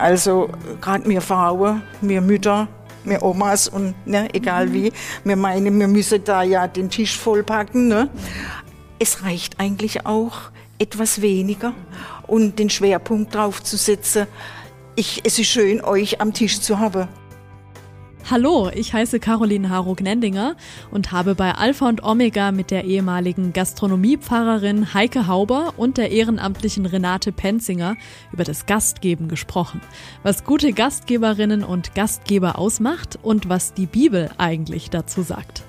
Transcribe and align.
Also 0.00 0.48
gerade 0.80 1.06
mir 1.06 1.20
Frauen, 1.20 1.82
mir 2.00 2.22
Mütter, 2.22 2.68
mir 3.04 3.22
Omas 3.22 3.68
und 3.68 3.94
ne, 4.06 4.28
egal 4.32 4.72
wie, 4.72 4.92
wir 5.24 5.36
meinen, 5.36 5.78
wir 5.78 5.88
müssen 5.88 6.24
da 6.24 6.42
ja 6.42 6.66
den 6.66 6.88
Tisch 6.88 7.18
vollpacken. 7.18 7.88
Ne? 7.88 8.08
Es 8.98 9.22
reicht 9.24 9.60
eigentlich 9.60 10.06
auch 10.06 10.50
etwas 10.78 11.20
weniger 11.20 11.74
und 12.26 12.58
den 12.58 12.70
Schwerpunkt 12.70 13.34
drauf 13.34 13.62
zu 13.62 13.76
setzen. 13.76 14.26
Ich, 14.96 15.20
es 15.24 15.38
ist 15.38 15.48
schön, 15.48 15.84
euch 15.84 16.20
am 16.20 16.32
Tisch 16.32 16.60
zu 16.60 16.78
haben. 16.78 17.06
Hallo, 18.30 18.70
ich 18.72 18.92
heiße 18.92 19.18
Caroline 19.18 19.70
Harro-Gnendinger 19.70 20.54
und 20.92 21.10
habe 21.10 21.34
bei 21.34 21.52
Alpha 21.52 21.88
und 21.88 22.04
Omega 22.04 22.52
mit 22.52 22.70
der 22.70 22.84
ehemaligen 22.84 23.52
Gastronomiepfarrerin 23.52 24.94
Heike 24.94 25.26
Hauber 25.26 25.74
und 25.76 25.96
der 25.96 26.12
ehrenamtlichen 26.12 26.86
Renate 26.86 27.32
Penzinger 27.32 27.96
über 28.32 28.44
das 28.44 28.66
Gastgeben 28.66 29.26
gesprochen, 29.26 29.80
was 30.22 30.44
gute 30.44 30.72
Gastgeberinnen 30.72 31.64
und 31.64 31.96
Gastgeber 31.96 32.56
ausmacht 32.56 33.18
und 33.20 33.48
was 33.48 33.74
die 33.74 33.86
Bibel 33.86 34.30
eigentlich 34.38 34.90
dazu 34.90 35.22
sagt. 35.22 35.64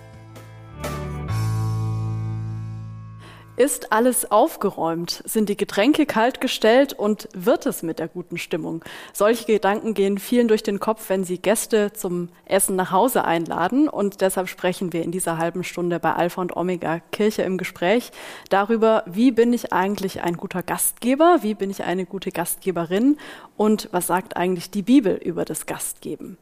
Ist 3.58 3.92
alles 3.92 4.32
aufgeräumt? 4.32 5.22
Sind 5.26 5.50
die 5.50 5.58
Getränke 5.58 6.06
kalt 6.06 6.40
gestellt 6.40 6.94
und 6.94 7.28
wird 7.34 7.66
es 7.66 7.84
mit 7.84 8.00
der 8.00 8.08
guten 8.08 8.38
Stimmung? 8.38 8.84
Solche 9.12 9.46
Gedanken 9.46 9.94
gehen 9.94 10.20
vielen 10.20 10.48
durch 10.48 10.64
den 10.64 10.80
Kopf, 10.80 11.10
wenn 11.10 11.26
sie 11.26 11.38
Gäste 11.38 11.92
zum 11.92 12.30
Essen 12.46 12.78
nach 12.78 12.92
Hause 12.92 13.26
einladen. 13.26 13.90
Und 13.90 14.22
deshalb 14.22 14.48
sprechen 14.48 14.94
wir 14.94 15.04
in 15.04 15.12
dieser 15.12 15.38
halben 15.38 15.66
Stunde 15.66 16.00
bei 16.00 16.14
Alpha 16.14 16.40
und 16.42 16.56
Omega 16.56 17.02
Kirche 17.12 17.42
im 17.42 17.58
Gespräch 17.58 18.12
darüber, 18.50 19.04
wie 19.06 19.32
bin 19.32 19.52
ich 19.52 19.74
eigentlich 19.74 20.22
ein 20.22 20.38
guter 20.38 20.64
Gastgeber? 20.64 21.40
Wie 21.42 21.54
bin 21.54 21.70
ich 21.70 21.84
eine 21.84 22.06
gute 22.06 22.32
Gastgeberin? 22.32 23.18
Und 23.58 23.90
was 23.92 24.08
sagt 24.08 24.38
eigentlich 24.38 24.72
die 24.72 24.82
Bibel 24.82 25.16
über 25.16 25.44
das 25.44 25.66
Gastgeben? 25.66 26.38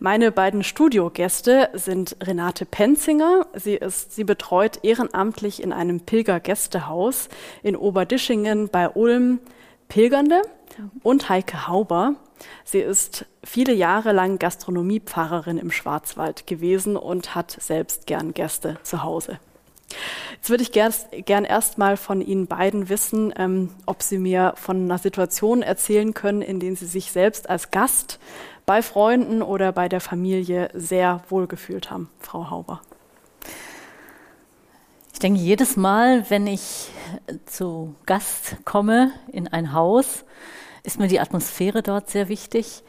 Meine 0.00 0.32
beiden 0.32 0.64
Studiogäste 0.64 1.70
sind 1.72 2.16
Renate 2.22 2.66
Penzinger. 2.66 3.46
Sie 3.54 3.76
ist, 3.76 4.12
sie 4.12 4.24
betreut 4.24 4.80
ehrenamtlich 4.82 5.62
in 5.62 5.72
einem 5.72 6.00
Pilgergäste 6.00 6.47
Gästehaus 6.48 7.28
in 7.62 7.76
Oberdischingen 7.76 8.70
bei 8.70 8.88
Ulm 8.88 9.38
Pilgernde 9.90 10.40
und 11.02 11.28
Heike 11.28 11.68
Hauber. 11.68 12.14
Sie 12.64 12.78
ist 12.78 13.26
viele 13.44 13.74
Jahre 13.74 14.12
lang 14.12 14.38
Gastronomiepfarrerin 14.38 15.58
im 15.58 15.70
Schwarzwald 15.70 16.46
gewesen 16.46 16.96
und 16.96 17.34
hat 17.34 17.50
selbst 17.50 18.06
gern 18.06 18.32
Gäste 18.32 18.78
zu 18.82 19.02
Hause. 19.02 19.38
Jetzt 20.36 20.48
würde 20.48 20.62
ich 20.62 20.72
gern, 20.72 20.94
gern 21.26 21.44
erst 21.44 21.76
mal 21.76 21.98
von 21.98 22.22
Ihnen 22.22 22.46
beiden 22.46 22.88
wissen, 22.88 23.34
ähm, 23.36 23.68
ob 23.84 24.02
Sie 24.02 24.16
mir 24.16 24.54
von 24.56 24.84
einer 24.84 24.96
Situation 24.96 25.60
erzählen 25.60 26.14
können, 26.14 26.40
in 26.40 26.60
der 26.60 26.76
Sie 26.76 26.86
sich 26.86 27.12
selbst 27.12 27.50
als 27.50 27.70
Gast 27.70 28.18
bei 28.64 28.80
Freunden 28.80 29.42
oder 29.42 29.72
bei 29.72 29.90
der 29.90 30.00
Familie 30.00 30.70
sehr 30.72 31.22
wohlgefühlt 31.28 31.90
haben, 31.90 32.08
Frau 32.20 32.48
Hauber. 32.48 32.80
Ich 35.18 35.20
denke, 35.20 35.40
jedes 35.40 35.76
Mal, 35.76 36.30
wenn 36.30 36.46
ich 36.46 36.90
zu 37.44 37.96
Gast 38.06 38.64
komme 38.64 39.10
in 39.32 39.48
ein 39.48 39.72
Haus, 39.72 40.24
ist 40.84 41.00
mir 41.00 41.08
die 41.08 41.18
Atmosphäre 41.18 41.82
dort 41.82 42.08
sehr 42.08 42.28
wichtig. 42.28 42.84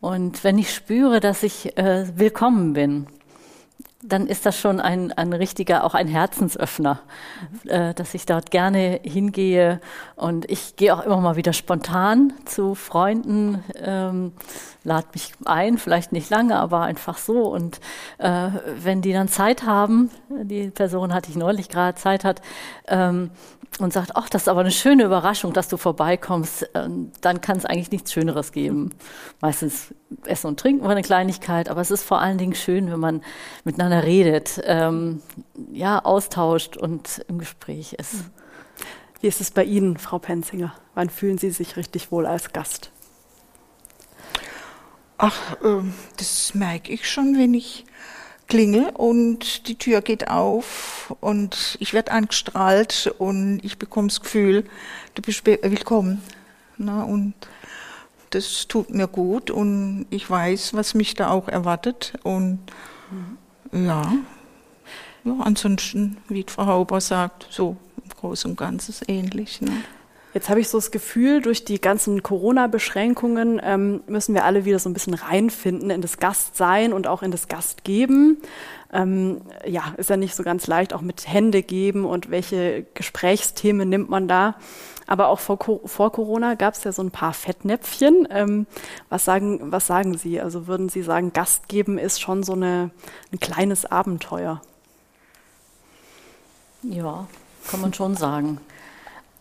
Und 0.00 0.44
wenn 0.44 0.56
ich 0.56 0.72
spüre, 0.72 1.20
dass 1.20 1.42
ich 1.42 1.76
äh, 1.76 2.06
willkommen 2.16 2.72
bin, 2.72 3.06
dann 4.02 4.28
ist 4.28 4.46
das 4.46 4.56
schon 4.56 4.78
ein, 4.78 5.12
ein 5.12 5.32
richtiger, 5.32 5.82
auch 5.82 5.94
ein 5.94 6.06
Herzensöffner, 6.06 7.00
äh, 7.66 7.94
dass 7.94 8.14
ich 8.14 8.26
dort 8.26 8.52
gerne 8.52 9.00
hingehe. 9.02 9.80
Und 10.14 10.48
ich 10.48 10.76
gehe 10.76 10.94
auch 10.94 11.04
immer 11.04 11.20
mal 11.20 11.34
wieder 11.34 11.52
spontan 11.52 12.32
zu 12.44 12.76
Freunden, 12.76 13.64
ähm, 13.74 14.32
lade 14.84 15.08
mich 15.14 15.32
ein, 15.44 15.78
vielleicht 15.78 16.12
nicht 16.12 16.30
lange, 16.30 16.56
aber 16.56 16.82
einfach 16.82 17.18
so. 17.18 17.48
Und 17.48 17.80
äh, 18.18 18.50
wenn 18.76 19.02
die 19.02 19.12
dann 19.12 19.26
Zeit 19.26 19.64
haben, 19.64 20.10
die 20.28 20.70
Person 20.70 21.12
hatte 21.12 21.30
ich 21.30 21.36
neulich 21.36 21.68
gerade 21.68 21.98
Zeit 21.98 22.22
hat, 22.22 22.40
ähm, 22.86 23.30
und 23.78 23.92
sagt, 23.92 24.16
ach, 24.16 24.28
das 24.28 24.42
ist 24.42 24.48
aber 24.48 24.60
eine 24.60 24.70
schöne 24.70 25.04
Überraschung, 25.04 25.52
dass 25.52 25.68
du 25.68 25.76
vorbeikommst, 25.76 26.70
ähm, 26.74 27.12
dann 27.20 27.40
kann 27.40 27.58
es 27.58 27.64
eigentlich 27.64 27.90
nichts 27.90 28.12
Schöneres 28.12 28.52
geben. 28.52 28.90
Meistens 29.40 29.94
essen 30.24 30.48
und 30.48 30.58
trinken 30.58 30.84
wir 30.84 30.90
eine 30.90 31.02
Kleinigkeit, 31.02 31.68
aber 31.68 31.80
es 31.80 31.90
ist 31.90 32.02
vor 32.02 32.20
allen 32.20 32.38
Dingen 32.38 32.54
schön, 32.54 32.90
wenn 32.90 33.00
man 33.00 33.22
miteinander 33.64 34.02
redet, 34.02 34.60
ähm, 34.64 35.22
ja, 35.72 36.04
austauscht 36.04 36.76
und 36.76 37.24
im 37.28 37.38
Gespräch 37.38 37.92
ist. 37.92 38.24
Wie 39.20 39.26
ist 39.26 39.40
es 39.40 39.50
bei 39.50 39.64
Ihnen, 39.64 39.96
Frau 39.96 40.18
Penzinger? 40.18 40.74
Wann 40.94 41.10
fühlen 41.10 41.38
Sie 41.38 41.50
sich 41.50 41.76
richtig 41.76 42.10
wohl 42.10 42.26
als 42.26 42.52
Gast? 42.52 42.90
Ach, 45.18 45.54
äh, 45.62 45.82
das 46.16 46.54
merke 46.54 46.92
ich 46.92 47.10
schon, 47.10 47.36
wenn 47.36 47.54
ich 47.54 47.84
klingel 48.48 48.90
und 48.94 49.68
die 49.68 49.76
Tür 49.76 50.00
geht 50.00 50.28
auf 50.28 51.14
und 51.20 51.76
ich 51.80 51.92
werde 51.92 52.12
angestrahlt 52.12 53.14
und 53.18 53.60
ich 53.62 53.78
bekomme 53.78 54.08
das 54.08 54.20
Gefühl, 54.20 54.64
du 55.14 55.22
bist 55.22 55.46
willkommen. 55.46 56.22
Na, 56.78 57.02
und 57.02 57.34
das 58.30 58.66
tut 58.68 58.90
mir 58.90 59.06
gut 59.06 59.50
und 59.50 60.06
ich 60.10 60.28
weiß, 60.28 60.74
was 60.74 60.94
mich 60.94 61.14
da 61.14 61.30
auch 61.30 61.48
erwartet. 61.48 62.14
Und 62.22 62.60
mhm. 63.70 63.86
ja, 63.86 64.12
ja, 65.24 65.36
ansonsten, 65.40 66.16
wie 66.28 66.44
Frau 66.46 66.66
Hauber 66.66 67.00
sagt, 67.00 67.46
so 67.50 67.76
im 68.02 68.10
Großen 68.10 68.50
und 68.50 68.56
Ganzen 68.56 68.94
ähnlich. 69.08 69.60
Ne? 69.60 69.72
Jetzt 70.34 70.50
habe 70.50 70.60
ich 70.60 70.68
so 70.68 70.76
das 70.78 70.90
Gefühl, 70.90 71.40
durch 71.40 71.64
die 71.64 71.80
ganzen 71.80 72.22
Corona-Beschränkungen 72.22 73.60
ähm, 73.64 74.02
müssen 74.06 74.34
wir 74.34 74.44
alle 74.44 74.66
wieder 74.66 74.78
so 74.78 74.88
ein 74.88 74.92
bisschen 74.92 75.14
reinfinden 75.14 75.90
in 75.90 76.02
das 76.02 76.18
Gastsein 76.18 76.92
und 76.92 77.06
auch 77.06 77.22
in 77.22 77.30
das 77.30 77.48
Gastgeben. 77.48 78.36
Ähm, 78.92 79.40
ja, 79.66 79.94
ist 79.96 80.10
ja 80.10 80.18
nicht 80.18 80.34
so 80.34 80.42
ganz 80.42 80.66
leicht, 80.66 80.92
auch 80.92 81.00
mit 81.00 81.26
Hände 81.26 81.62
geben 81.62 82.04
und 82.04 82.30
welche 82.30 82.84
Gesprächsthemen 82.94 83.88
nimmt 83.88 84.10
man 84.10 84.28
da. 84.28 84.56
Aber 85.06 85.28
auch 85.28 85.40
vor, 85.40 85.58
vor 85.86 86.12
Corona 86.12 86.54
gab 86.54 86.74
es 86.74 86.84
ja 86.84 86.92
so 86.92 87.02
ein 87.02 87.10
paar 87.10 87.32
Fettnäpfchen. 87.32 88.28
Ähm, 88.30 88.66
was, 89.08 89.24
sagen, 89.24 89.72
was 89.72 89.86
sagen 89.86 90.18
Sie? 90.18 90.38
Also 90.38 90.66
würden 90.66 90.90
Sie 90.90 91.02
sagen, 91.02 91.32
Gastgeben 91.32 91.96
ist 91.96 92.20
schon 92.20 92.42
so 92.42 92.52
eine, 92.52 92.90
ein 93.32 93.40
kleines 93.40 93.86
Abenteuer? 93.86 94.60
Ja, 96.82 97.26
kann 97.70 97.80
man 97.80 97.94
schon 97.94 98.16
sagen. 98.16 98.60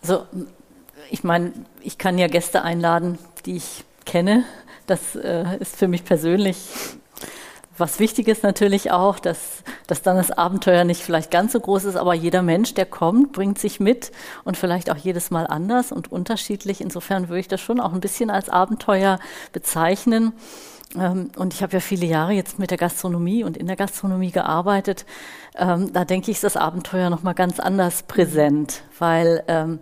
Also 0.02 0.25
ich 1.09 1.23
meine, 1.23 1.53
ich 1.81 1.97
kann 1.97 2.18
ja 2.18 2.28
Gäste 2.28 2.62
einladen, 2.62 3.18
die 3.45 3.57
ich 3.57 3.84
kenne. 4.06 4.44
Das 4.85 5.16
äh, 5.16 5.57
ist 5.59 5.75
für 5.75 5.88
mich 5.88 6.06
persönlich 6.06 6.57
was 7.78 8.00
wichtig 8.00 8.28
ist 8.28 8.44
natürlich 8.44 8.91
auch, 8.91 9.19
dass, 9.19 9.63
dass 9.85 10.01
dann 10.01 10.18
das 10.18 10.31
Abenteuer 10.31 10.84
nicht 10.84 11.01
vielleicht 11.01 11.31
ganz 11.31 11.53
so 11.53 11.59
groß 11.59 11.85
ist, 11.85 11.95
aber 11.95 12.13
jeder 12.13 12.41
Mensch, 12.41 12.73
der 12.73 12.85
kommt, 12.85 13.34
bringt 13.34 13.59
sich 13.59 13.79
mit 13.79 14.12
und 14.44 14.57
vielleicht 14.57 14.90
auch 14.90 14.97
jedes 14.97 15.31
Mal 15.31 15.47
anders 15.47 15.91
und 15.91 16.12
unterschiedlich. 16.12 16.81
Insofern 16.81 17.29
würde 17.29 17.39
ich 17.39 17.47
das 17.47 17.62
schon 17.62 17.79
auch 17.79 17.94
ein 17.94 18.00
bisschen 18.00 18.29
als 18.29 18.50
Abenteuer 18.50 19.19
bezeichnen. 19.53 20.34
Ähm, 20.95 21.29
und 21.38 21.53
ich 21.53 21.62
habe 21.62 21.74
ja 21.74 21.79
viele 21.79 22.06
Jahre 22.06 22.31
jetzt 22.31 22.59
mit 22.59 22.72
der 22.72 22.78
Gastronomie 22.78 23.44
und 23.44 23.57
in 23.57 23.68
der 23.68 23.75
Gastronomie 23.75 24.31
gearbeitet. 24.31 25.06
Ähm, 25.56 25.91
da 25.94 26.06
denke 26.06 26.31
ich, 26.31 26.38
ist 26.38 26.44
das 26.44 26.57
Abenteuer 26.57 27.09
nochmal 27.09 27.34
ganz 27.35 27.59
anders 27.59 28.03
präsent, 28.03 28.81
weil 28.97 29.44
ähm, 29.47 29.79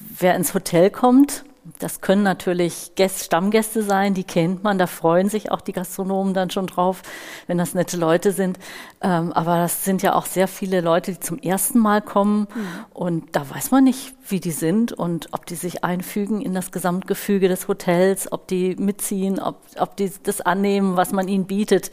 wer 0.00 0.34
ins 0.34 0.54
Hotel 0.54 0.90
kommt, 0.90 1.44
das 1.78 2.00
können 2.00 2.22
natürlich 2.22 2.92
Gäste, 2.94 3.24
Stammgäste 3.24 3.82
sein, 3.82 4.14
die 4.14 4.24
kennt 4.24 4.62
man, 4.62 4.78
da 4.78 4.86
freuen 4.86 5.28
sich 5.28 5.50
auch 5.50 5.60
die 5.60 5.72
Gastronomen 5.72 6.32
dann 6.32 6.50
schon 6.50 6.66
drauf, 6.66 7.02
wenn 7.46 7.58
das 7.58 7.74
nette 7.74 7.96
Leute 7.96 8.32
sind. 8.32 8.58
Ähm, 9.00 9.32
aber 9.32 9.56
das 9.58 9.84
sind 9.84 10.02
ja 10.02 10.14
auch 10.14 10.26
sehr 10.26 10.48
viele 10.48 10.80
Leute, 10.80 11.12
die 11.12 11.20
zum 11.20 11.38
ersten 11.38 11.78
Mal 11.78 12.02
kommen 12.02 12.46
mhm. 12.54 12.66
und 12.94 13.36
da 13.36 13.48
weiß 13.50 13.72
man 13.72 13.84
nicht, 13.84 14.14
wie 14.28 14.40
die 14.40 14.52
sind 14.52 14.92
und 14.92 15.28
ob 15.32 15.46
die 15.46 15.56
sich 15.56 15.82
einfügen 15.82 16.40
in 16.40 16.54
das 16.54 16.70
Gesamtgefüge 16.70 17.48
des 17.48 17.68
Hotels, 17.68 18.30
ob 18.30 18.46
die 18.46 18.76
mitziehen, 18.76 19.40
ob, 19.40 19.60
ob 19.78 19.96
die 19.96 20.12
das 20.22 20.40
annehmen, 20.40 20.96
was 20.96 21.12
man 21.12 21.26
ihnen 21.28 21.46
bietet. 21.46 21.90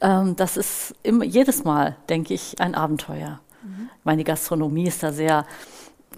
Ähm, 0.00 0.34
das 0.36 0.56
ist 0.56 0.94
immer, 1.02 1.24
jedes 1.24 1.64
Mal, 1.64 1.96
denke 2.08 2.32
ich, 2.32 2.60
ein 2.60 2.74
Abenteuer. 2.74 3.40
Mhm. 3.62 3.90
Meine 4.02 4.24
Gastronomie 4.24 4.86
ist 4.86 5.02
da 5.02 5.12
sehr 5.12 5.46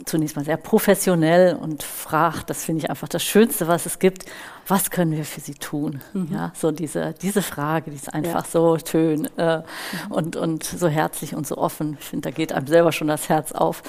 zunächst 0.04 0.36
mal 0.36 0.44
sehr 0.44 0.56
professionell 0.56 1.54
und 1.54 1.82
fragt, 1.82 2.50
das 2.50 2.64
finde 2.64 2.84
ich 2.84 2.90
einfach 2.90 3.08
das 3.08 3.22
Schönste, 3.22 3.68
was 3.68 3.86
es 3.86 3.98
gibt, 3.98 4.24
was 4.66 4.90
können 4.90 5.12
wir 5.12 5.24
für 5.24 5.40
sie 5.40 5.54
tun? 5.54 6.00
Mhm. 6.12 6.28
Ja, 6.32 6.52
so 6.54 6.70
diese, 6.70 7.14
diese 7.20 7.42
Frage, 7.42 7.90
die 7.90 7.96
ist 7.96 8.12
einfach 8.12 8.44
ja. 8.44 8.50
so 8.50 8.78
schön 8.84 9.28
äh, 9.36 9.58
mhm. 9.58 9.64
und, 10.10 10.36
und 10.36 10.64
so 10.64 10.88
herzlich 10.88 11.34
und 11.34 11.46
so 11.46 11.56
offen. 11.56 11.96
Ich 12.00 12.06
finde, 12.06 12.30
da 12.30 12.34
geht 12.34 12.52
einem 12.52 12.66
selber 12.66 12.92
schon 12.92 13.08
das 13.08 13.28
Herz 13.28 13.52
auf. 13.52 13.82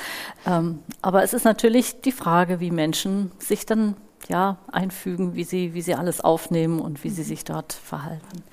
Ähm, 0.45 0.79
aber 1.01 1.23
es 1.23 1.33
ist 1.33 1.45
natürlich 1.45 2.01
die 2.01 2.11
Frage, 2.11 2.59
wie 2.59 2.71
Menschen 2.71 3.31
sich 3.39 3.65
dann 3.65 3.95
ja, 4.29 4.57
einfügen, 4.71 5.35
wie 5.35 5.43
sie, 5.43 5.73
wie 5.73 5.81
sie 5.81 5.95
alles 5.95 6.21
aufnehmen 6.21 6.79
und 6.79 7.03
wie 7.03 7.09
sie 7.09 7.23
sich 7.23 7.43
dort 7.43 7.73
verhalten. 7.73 8.43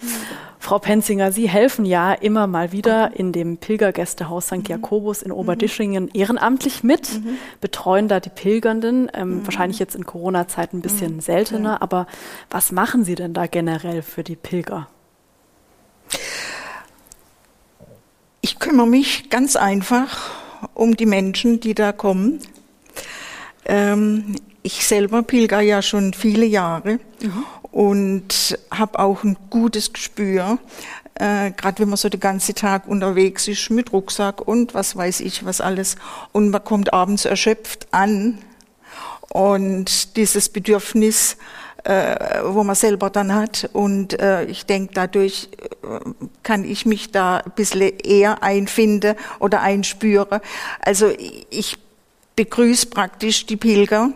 Frau 0.59 0.79
Penzinger, 0.79 1.33
Sie 1.33 1.49
helfen 1.49 1.85
ja 1.85 2.13
immer 2.13 2.47
mal 2.47 2.73
wieder 2.73 3.17
in 3.17 3.33
dem 3.33 3.57
Pilgergästehaus 3.57 4.47
St. 4.47 4.69
Jakobus 4.69 5.23
in 5.23 5.33
Oberdischingen 5.33 6.09
ehrenamtlich 6.13 6.83
mit, 6.83 7.13
mhm. 7.13 7.39
betreuen 7.61 8.09
da 8.09 8.21
die 8.21 8.31
Pilgernden, 8.31 9.11
ähm, 9.15 9.39
mhm. 9.39 9.47
wahrscheinlich 9.47 9.79
jetzt 9.79 9.95
in 9.95 10.05
Corona-Zeiten 10.05 10.79
ein 10.79 10.83
bisschen 10.83 11.17
mhm. 11.17 11.21
seltener, 11.21 11.83
aber 11.83 12.07
was 12.51 12.73
machen 12.73 13.05
Sie 13.05 13.15
denn 13.15 13.33
da 13.33 13.47
generell 13.47 14.03
für 14.03 14.23
die 14.23 14.37
Pilger? 14.37 14.89
Ich 18.43 18.59
kümmere 18.59 18.87
mich 18.87 19.31
ganz 19.31 19.57
einfach 19.57 20.31
um 20.75 20.97
die 20.97 21.07
Menschen, 21.07 21.61
die 21.61 21.75
da 21.75 21.93
kommen. 21.93 22.41
Ähm, 23.65 24.37
ich 24.63 24.87
selber 24.87 25.23
pilger 25.23 25.61
ja 25.61 25.83
schon 25.83 26.13
viele 26.13 26.47
Jahre 26.47 26.99
mhm. 27.23 27.45
und 27.71 28.59
habe 28.71 28.99
auch 28.99 29.25
ein 29.25 29.37
gutes 29.49 29.93
Gespür, 29.93 30.59
äh, 31.15 31.51
gerade 31.53 31.81
wenn 31.81 31.89
man 31.89 31.97
so 31.97 32.09
den 32.09 32.21
ganzen 32.21 32.55
Tag 32.55 32.87
unterwegs 32.87 33.49
ist 33.49 33.71
mit 33.71 33.93
Rucksack 33.93 34.47
und 34.47 34.75
was 34.75 34.97
weiß 34.97 35.21
ich 35.21 35.45
was 35.45 35.61
alles 35.61 35.97
und 36.33 36.51
man 36.51 36.65
kommt 36.65 36.93
abends 36.93 37.25
erschöpft 37.25 37.89
an 37.91 38.39
und 39.29 40.17
dieses 40.17 40.49
Bedürfnis, 40.49 41.37
äh, 41.85 42.43
wo 42.45 42.65
man 42.65 42.75
selber 42.75 43.11
dann 43.11 43.35
hat 43.35 43.71
und 43.73 44.19
äh, 44.21 44.45
ich 44.45 44.67
denke, 44.67 44.93
dadurch 44.95 45.49
äh, 45.83 46.01
kann 46.43 46.65
ich 46.65 46.85
mich 46.85 47.11
da 47.13 47.39
ein 47.39 47.53
bisschen 47.53 47.81
eher 47.81 48.43
einfinden 48.43 49.15
oder 49.39 49.63
einspüren. 49.63 50.41
Also 50.81 51.11
ich 51.51 51.79
begrüße 52.37 52.87
praktisch 52.87 53.47
die 53.47 53.57
Pilger 53.57 54.11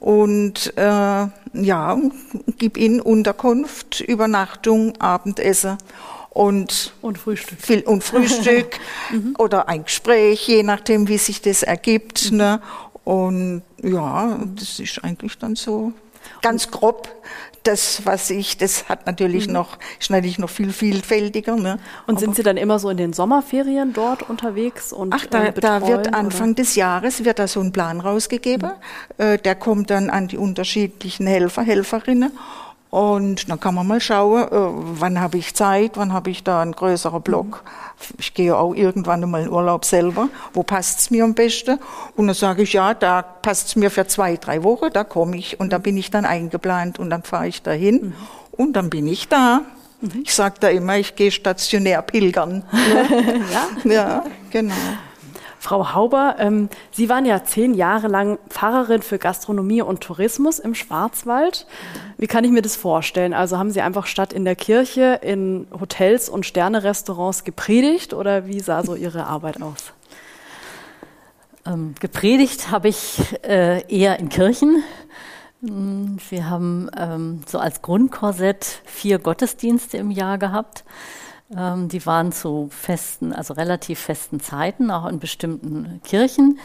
und 0.00 0.72
äh, 0.76 1.26
ja, 1.52 1.98
gib 2.58 2.76
ihnen 2.76 3.00
Unterkunft, 3.00 4.00
Übernachtung, 4.00 4.96
Abendessen 4.98 5.78
und, 6.30 6.92
und 7.00 7.18
Frühstück. 7.18 7.58
Viel, 7.60 7.80
und 7.82 8.04
Frühstück 8.04 8.78
mhm. 9.10 9.34
oder 9.38 9.68
ein 9.68 9.84
Gespräch, 9.84 10.46
je 10.46 10.62
nachdem, 10.62 11.08
wie 11.08 11.18
sich 11.18 11.40
das 11.40 11.62
ergibt. 11.62 12.30
Mhm. 12.30 12.36
Ne? 12.36 12.60
Und 13.04 13.62
ja, 13.82 14.38
das 14.54 14.78
ist 14.80 15.02
eigentlich 15.02 15.38
dann 15.38 15.56
so 15.56 15.92
ganz 16.42 16.70
grob 16.70 17.08
das, 17.66 18.04
was 18.04 18.30
ich, 18.30 18.56
das 18.56 18.88
hat 18.88 19.06
natürlich 19.06 19.46
mhm. 19.46 19.54
noch, 19.54 19.78
ist 19.98 20.10
natürlich 20.10 20.38
noch 20.38 20.50
viel 20.50 20.72
vielfältiger. 20.72 21.56
Ne? 21.56 21.78
Und 22.06 22.18
sind 22.18 22.28
Aber 22.28 22.36
Sie 22.36 22.42
dann 22.42 22.56
immer 22.56 22.78
so 22.78 22.90
in 22.90 22.96
den 22.96 23.12
Sommerferien 23.12 23.92
dort 23.92 24.28
unterwegs? 24.28 24.92
Und, 24.92 25.12
Ach, 25.14 25.26
da, 25.26 25.46
äh, 25.46 25.52
betreuen, 25.52 25.82
da 25.82 25.88
wird 25.88 26.14
Anfang 26.14 26.50
oder? 26.50 26.62
des 26.62 26.74
Jahres 26.76 27.24
wird 27.24 27.38
da 27.38 27.48
so 27.48 27.60
ein 27.60 27.72
Plan 27.72 28.00
rausgegeben. 28.00 28.70
Mhm. 29.18 29.24
Äh, 29.24 29.38
der 29.38 29.54
kommt 29.54 29.90
dann 29.90 30.10
an 30.10 30.28
die 30.28 30.38
unterschiedlichen 30.38 31.26
Helfer, 31.26 31.62
Helferinnen. 31.62 32.32
Und 32.96 33.50
dann 33.50 33.60
kann 33.60 33.74
man 33.74 33.86
mal 33.86 34.00
schauen, 34.00 34.44
äh, 34.44 34.48
wann 34.50 35.20
habe 35.20 35.36
ich 35.36 35.54
Zeit, 35.54 35.98
wann 35.98 36.14
habe 36.14 36.30
ich 36.30 36.44
da 36.44 36.62
einen 36.62 36.72
größeren 36.72 37.20
Block. 37.20 37.62
Ich 38.16 38.32
gehe 38.32 38.56
auch 38.56 38.74
irgendwann 38.74 39.30
mal 39.30 39.42
in 39.42 39.50
Urlaub 39.50 39.84
selber. 39.84 40.30
Wo 40.54 40.62
passt 40.62 41.00
es 41.00 41.10
mir 41.10 41.24
am 41.24 41.34
besten? 41.34 41.78
Und 42.16 42.28
dann 42.28 42.34
sage 42.34 42.62
ich, 42.62 42.72
ja, 42.72 42.94
da 42.94 43.20
passt 43.20 43.66
es 43.66 43.76
mir 43.76 43.90
für 43.90 44.06
zwei, 44.06 44.38
drei 44.38 44.62
Wochen, 44.62 44.86
da 44.94 45.04
komme 45.04 45.36
ich 45.36 45.60
und 45.60 45.74
da 45.74 45.76
bin 45.76 45.98
ich 45.98 46.10
dann 46.10 46.24
eingeplant 46.24 46.98
und 46.98 47.10
dann 47.10 47.22
fahre 47.22 47.48
ich 47.48 47.60
dahin 47.60 47.96
mhm. 47.96 48.14
und 48.52 48.72
dann 48.72 48.88
bin 48.88 49.06
ich 49.06 49.28
da. 49.28 49.60
Mhm. 50.00 50.22
Ich 50.24 50.32
sage 50.32 50.54
da 50.60 50.68
immer, 50.68 50.96
ich 50.96 51.14
gehe 51.16 51.30
stationär 51.30 52.00
pilgern. 52.00 52.62
ja? 53.52 53.92
ja, 53.92 54.24
genau. 54.50 54.74
Frau 55.58 55.94
Hauber, 55.94 56.36
ähm, 56.38 56.68
Sie 56.90 57.08
waren 57.08 57.24
ja 57.24 57.42
zehn 57.44 57.74
Jahre 57.74 58.08
lang 58.08 58.38
Pfarrerin 58.48 59.02
für 59.02 59.18
Gastronomie 59.18 59.82
und 59.82 60.00
Tourismus 60.00 60.58
im 60.58 60.74
Schwarzwald. 60.74 61.66
Wie 62.18 62.26
kann 62.26 62.44
ich 62.44 62.50
mir 62.50 62.62
das 62.62 62.76
vorstellen? 62.76 63.32
Also 63.32 63.58
haben 63.58 63.70
Sie 63.70 63.80
einfach 63.80 64.06
statt 64.06 64.32
in 64.32 64.44
der 64.44 64.56
Kirche 64.56 65.20
in 65.22 65.66
Hotels 65.78 66.28
und 66.28 66.46
Sternerestaurants 66.46 67.44
gepredigt 67.44 68.14
oder 68.14 68.46
wie 68.46 68.60
sah 68.60 68.82
so 68.82 68.94
Ihre 68.94 69.26
Arbeit 69.26 69.60
aus? 69.60 69.92
Ähm, 71.66 71.94
gepredigt 71.98 72.70
habe 72.70 72.88
ich 72.88 73.34
äh, 73.42 73.82
eher 73.88 74.18
in 74.18 74.28
Kirchen. 74.28 74.82
Wir 75.60 76.50
haben 76.50 76.90
ähm, 76.96 77.40
so 77.46 77.58
als 77.58 77.82
Grundkorsett 77.82 78.82
vier 78.84 79.18
Gottesdienste 79.18 79.96
im 79.96 80.10
Jahr 80.10 80.38
gehabt. 80.38 80.84
Ähm, 81.54 81.88
die 81.88 82.04
waren 82.06 82.32
zu 82.32 82.68
festen, 82.70 83.32
also 83.32 83.54
relativ 83.54 84.00
festen 84.00 84.40
Zeiten, 84.40 84.90
auch 84.90 85.06
in 85.06 85.18
bestimmten 85.18 86.00
Kirchen. 86.02 86.58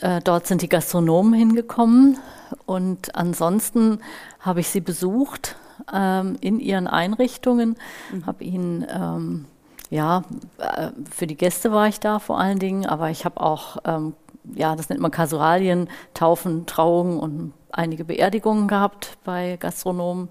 Äh, 0.00 0.20
dort 0.22 0.46
sind 0.46 0.62
die 0.62 0.68
Gastronomen 0.68 1.34
hingekommen 1.34 2.18
und 2.66 3.14
ansonsten 3.14 4.00
habe 4.40 4.60
ich 4.60 4.68
sie 4.68 4.80
besucht 4.80 5.56
ähm, 5.92 6.36
in 6.40 6.58
ihren 6.58 6.86
Einrichtungen, 6.86 7.76
mhm. 8.12 8.26
habe 8.26 8.44
ihnen 8.44 8.86
ähm, 8.88 9.44
ja, 9.90 10.24
äh, 10.58 10.90
für 11.10 11.26
die 11.26 11.36
Gäste 11.36 11.70
war 11.70 11.86
ich 11.88 12.00
da 12.00 12.18
vor 12.18 12.40
allen 12.40 12.58
Dingen, 12.58 12.86
aber 12.86 13.10
ich 13.10 13.24
habe 13.24 13.40
auch, 13.40 13.76
ähm, 13.84 14.14
ja, 14.54 14.74
das 14.74 14.88
nennt 14.88 15.00
man 15.00 15.10
Kasualien, 15.10 15.88
Taufen, 16.14 16.66
Trauungen 16.66 17.20
und 17.20 17.52
einige 17.70 18.04
Beerdigungen 18.04 18.68
gehabt 18.68 19.18
bei 19.24 19.56
Gastronomen. 19.58 20.28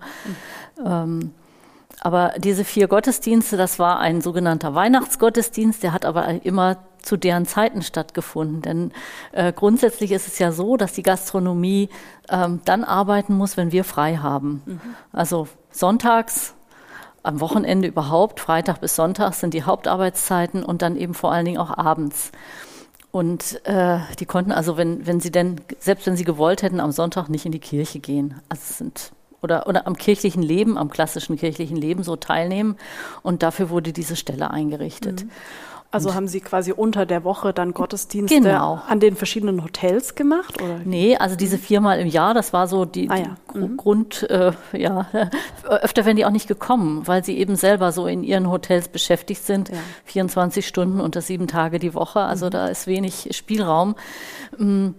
Mhm. 0.77 0.85
Ähm, 0.85 1.31
aber 2.03 2.33
diese 2.37 2.65
vier 2.65 2.89
Gottesdienste, 2.89 3.55
das 3.55 3.79
war 3.79 3.99
ein 3.99 4.19
sogenannter 4.19 4.75
Weihnachtsgottesdienst, 4.75 5.81
der 5.83 5.93
hat 5.93 6.03
aber 6.03 6.27
immer 6.43 6.75
zu 7.01 7.15
deren 7.15 7.45
Zeiten 7.45 7.81
stattgefunden. 7.81 8.61
Denn 8.61 8.91
äh, 9.31 9.53
grundsätzlich 9.53 10.11
ist 10.11 10.27
es 10.27 10.37
ja 10.37 10.51
so, 10.51 10.75
dass 10.75 10.91
die 10.91 11.01
Gastronomie 11.01 11.87
ähm, 12.29 12.59
dann 12.65 12.83
arbeiten 12.83 13.33
muss, 13.35 13.55
wenn 13.55 13.71
wir 13.71 13.85
frei 13.85 14.17
haben. 14.17 14.61
Mhm. 14.65 14.81
Also 15.13 15.47
sonntags, 15.71 16.55
am 17.23 17.39
Wochenende 17.39 17.87
überhaupt, 17.87 18.41
Freitag 18.41 18.81
bis 18.81 18.97
Sonntag 18.97 19.33
sind 19.33 19.53
die 19.53 19.63
Hauptarbeitszeiten 19.63 20.61
und 20.61 20.81
dann 20.81 20.97
eben 20.97 21.13
vor 21.13 21.31
allen 21.31 21.45
Dingen 21.45 21.57
auch 21.57 21.77
abends. 21.77 22.33
Und 23.11 23.65
äh, 23.65 23.99
die 24.19 24.25
konnten 24.25 24.51
also, 24.51 24.75
wenn, 24.75 25.07
wenn 25.07 25.21
sie 25.21 25.31
denn, 25.31 25.61
selbst 25.79 26.05
wenn 26.05 26.17
sie 26.17 26.25
gewollt 26.25 26.63
hätten, 26.63 26.81
am 26.81 26.91
Sonntag 26.91 27.29
nicht 27.29 27.45
in 27.45 27.53
die 27.53 27.59
Kirche 27.59 27.99
gehen. 27.99 28.41
Also 28.49 28.61
es 28.69 28.77
sind 28.77 29.11
oder, 29.43 29.67
oder 29.67 29.87
am 29.87 29.95
kirchlichen 29.95 30.41
Leben, 30.41 30.77
am 30.77 30.89
klassischen 30.89 31.37
kirchlichen 31.37 31.77
Leben 31.77 32.03
so 32.03 32.15
teilnehmen. 32.15 32.77
Und 33.21 33.43
dafür 33.43 33.69
wurde 33.69 33.93
diese 33.93 34.15
Stelle 34.15 34.51
eingerichtet. 34.51 35.25
Mhm. 35.25 35.31
Also 35.93 36.15
haben 36.15 36.27
Sie 36.27 36.41
quasi 36.41 36.71
unter 36.71 37.05
der 37.05 37.23
Woche 37.23 37.53
dann 37.53 37.75
Gottesdienste 37.75 38.41
genau. 38.41 38.81
an 38.87 38.99
den 38.99 39.15
verschiedenen 39.15 39.63
Hotels 39.63 40.15
gemacht? 40.15 40.59
Oder? 40.59 40.79
Nee, 40.83 41.17
also 41.17 41.35
diese 41.35 41.59
viermal 41.59 41.99
im 41.99 42.07
Jahr, 42.07 42.33
das 42.33 42.51
war 42.51 42.67
so 42.67 42.85
die, 42.85 43.11
ah, 43.11 43.17
ja. 43.17 43.37
die 43.53 43.59
mhm. 43.59 43.77
Grund, 43.77 44.27
äh, 44.27 44.53
ja, 44.71 45.05
öfter 45.69 46.03
werden 46.05 46.17
die 46.17 46.25
auch 46.25 46.31
nicht 46.31 46.47
gekommen, 46.47 47.07
weil 47.07 47.23
sie 47.23 47.37
eben 47.37 47.55
selber 47.55 47.91
so 47.91 48.07
in 48.07 48.23
ihren 48.23 48.49
Hotels 48.49 48.87
beschäftigt 48.87 49.43
sind, 49.45 49.69
ja. 49.69 49.77
24 50.05 50.65
Stunden 50.65 50.99
unter 50.99 51.21
sieben 51.21 51.45
Tage 51.45 51.77
die 51.77 51.93
Woche, 51.93 52.21
also 52.21 52.47
mhm. 52.47 52.51
da 52.51 52.67
ist 52.69 52.87
wenig 52.87 53.29
Spielraum. 53.29 53.93
Mhm 54.57 54.95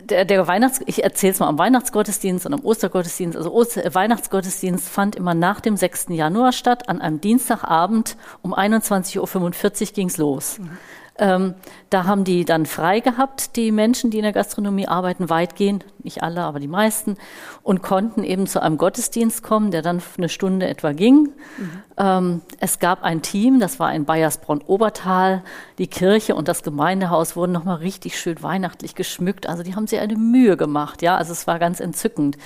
der, 0.00 0.24
der 0.24 0.46
Weihnachts, 0.46 0.80
ich 0.86 1.04
erzähle 1.04 1.32
es 1.32 1.40
mal 1.40 1.48
am 1.48 1.58
Weihnachtsgottesdienst 1.58 2.46
und 2.46 2.54
am 2.54 2.64
Ostergottesdienst. 2.64 3.36
Also 3.36 3.52
Oster, 3.52 3.84
äh, 3.84 3.94
Weihnachtsgottesdienst 3.94 4.88
fand 4.88 5.16
immer 5.16 5.34
nach 5.34 5.60
dem 5.60 5.76
6. 5.76 6.06
Januar 6.10 6.52
statt. 6.52 6.88
An 6.88 7.00
einem 7.00 7.20
Dienstagabend 7.20 8.16
um 8.40 8.54
21.45 8.54 9.88
Uhr 9.88 9.94
ging's 9.94 10.16
los. 10.16 10.58
Mhm. 10.58 10.78
Ähm, 11.18 11.54
da 11.90 12.04
haben 12.04 12.24
die 12.24 12.46
dann 12.46 12.64
frei 12.64 13.00
gehabt, 13.00 13.56
die 13.56 13.70
Menschen, 13.70 14.10
die 14.10 14.16
in 14.16 14.22
der 14.22 14.32
Gastronomie 14.32 14.88
arbeiten, 14.88 15.28
weitgehend, 15.28 15.84
nicht 16.02 16.22
alle, 16.22 16.42
aber 16.42 16.58
die 16.58 16.68
meisten, 16.68 17.16
und 17.62 17.82
konnten 17.82 18.24
eben 18.24 18.46
zu 18.46 18.62
einem 18.62 18.78
Gottesdienst 18.78 19.42
kommen, 19.42 19.70
der 19.70 19.82
dann 19.82 20.02
eine 20.16 20.30
Stunde 20.30 20.66
etwa 20.66 20.92
ging. 20.92 21.28
Mhm. 21.58 21.82
Ähm, 21.98 22.40
es 22.60 22.78
gab 22.78 23.02
ein 23.02 23.20
Team, 23.20 23.60
das 23.60 23.78
war 23.78 23.94
in 23.94 24.06
Bayersbronn-Obertal. 24.06 25.42
Die 25.78 25.86
Kirche 25.86 26.34
und 26.34 26.48
das 26.48 26.62
Gemeindehaus 26.62 27.36
wurden 27.36 27.52
nochmal 27.52 27.76
richtig 27.76 28.18
schön 28.18 28.42
weihnachtlich 28.42 28.94
geschmückt. 28.94 29.46
Also 29.46 29.62
die 29.62 29.74
haben 29.74 29.86
sich 29.86 30.00
eine 30.00 30.16
Mühe 30.16 30.56
gemacht, 30.56 31.02
ja. 31.02 31.16
Also 31.16 31.32
es 31.32 31.46
war 31.46 31.58
ganz 31.58 31.80
entzückend. 31.80 32.38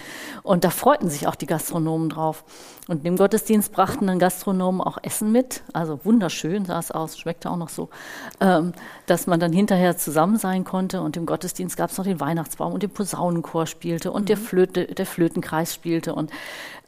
Und 0.42 0.64
da 0.64 0.70
freuten 0.70 1.08
sich 1.08 1.28
auch 1.28 1.36
die 1.36 1.46
Gastronomen 1.46 2.08
drauf. 2.08 2.44
Und 2.88 3.04
im 3.04 3.16
Gottesdienst 3.16 3.72
brachten 3.72 4.06
dann 4.06 4.20
Gastronomen 4.20 4.80
auch 4.80 4.98
Essen 5.02 5.32
mit. 5.32 5.62
Also 5.72 5.98
wunderschön 6.04 6.64
sah 6.64 6.78
es 6.78 6.92
aus, 6.92 7.18
schmeckte 7.18 7.50
auch 7.50 7.56
noch 7.56 7.68
so, 7.68 7.88
ähm, 8.40 8.72
dass 9.06 9.26
man 9.26 9.40
dann 9.40 9.52
hinterher 9.52 9.96
zusammen 9.96 10.36
sein 10.38 10.62
konnte. 10.62 11.00
Und 11.00 11.16
im 11.16 11.26
Gottesdienst 11.26 11.76
gab 11.76 11.90
es 11.90 11.98
noch 11.98 12.04
den 12.04 12.20
Weihnachtsbaum 12.20 12.72
und 12.72 12.82
den 12.82 12.90
Posaunenchor 12.90 13.66
spielte 13.66 14.12
und 14.12 14.22
mhm. 14.22 14.26
der, 14.26 14.36
Flöte, 14.36 14.86
der 14.86 15.06
Flötenkreis 15.06 15.74
spielte. 15.74 16.14
Und 16.14 16.30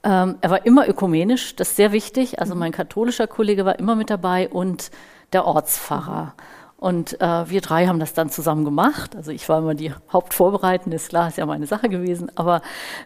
ähm, 0.05 0.37
er 0.41 0.51
war 0.51 0.65
immer 0.67 0.89
ökumenisch, 0.89 1.57
das 1.57 1.71
ist 1.71 1.77
sehr 1.77 1.91
wichtig. 1.91 2.39
Also 2.41 2.55
mhm. 2.55 2.61
mein 2.61 2.73
katholischer 2.73 3.27
Kollege 3.27 3.65
war 3.65 3.79
immer 3.81 3.97
mit 3.97 4.09
dabei 4.09 4.49
und 4.49 4.93
der 5.33 5.47
Ortspfarrer. 5.47 6.35
Mhm. 6.37 6.59
Und 6.79 7.21
äh, 7.21 7.51
wir 7.51 7.61
drei 7.61 7.89
haben 7.89 7.99
das 7.99 8.15
dann 8.15 8.31
zusammen 8.31 8.65
gemacht. 8.65 9.17
Also 9.17 9.33
ich 9.33 9.49
war 9.49 9.59
immer 9.59 9.75
die 9.75 9.93
Hauptvorbereitende, 10.13 10.95
ist 10.95 11.09
klar, 11.09 11.27
ist 11.27 11.37
ja 11.37 11.45
meine 11.45 11.67
Sache 11.67 11.89
gewesen. 11.89 12.31
Aber 12.37 12.63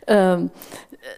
ähm, 0.07 0.51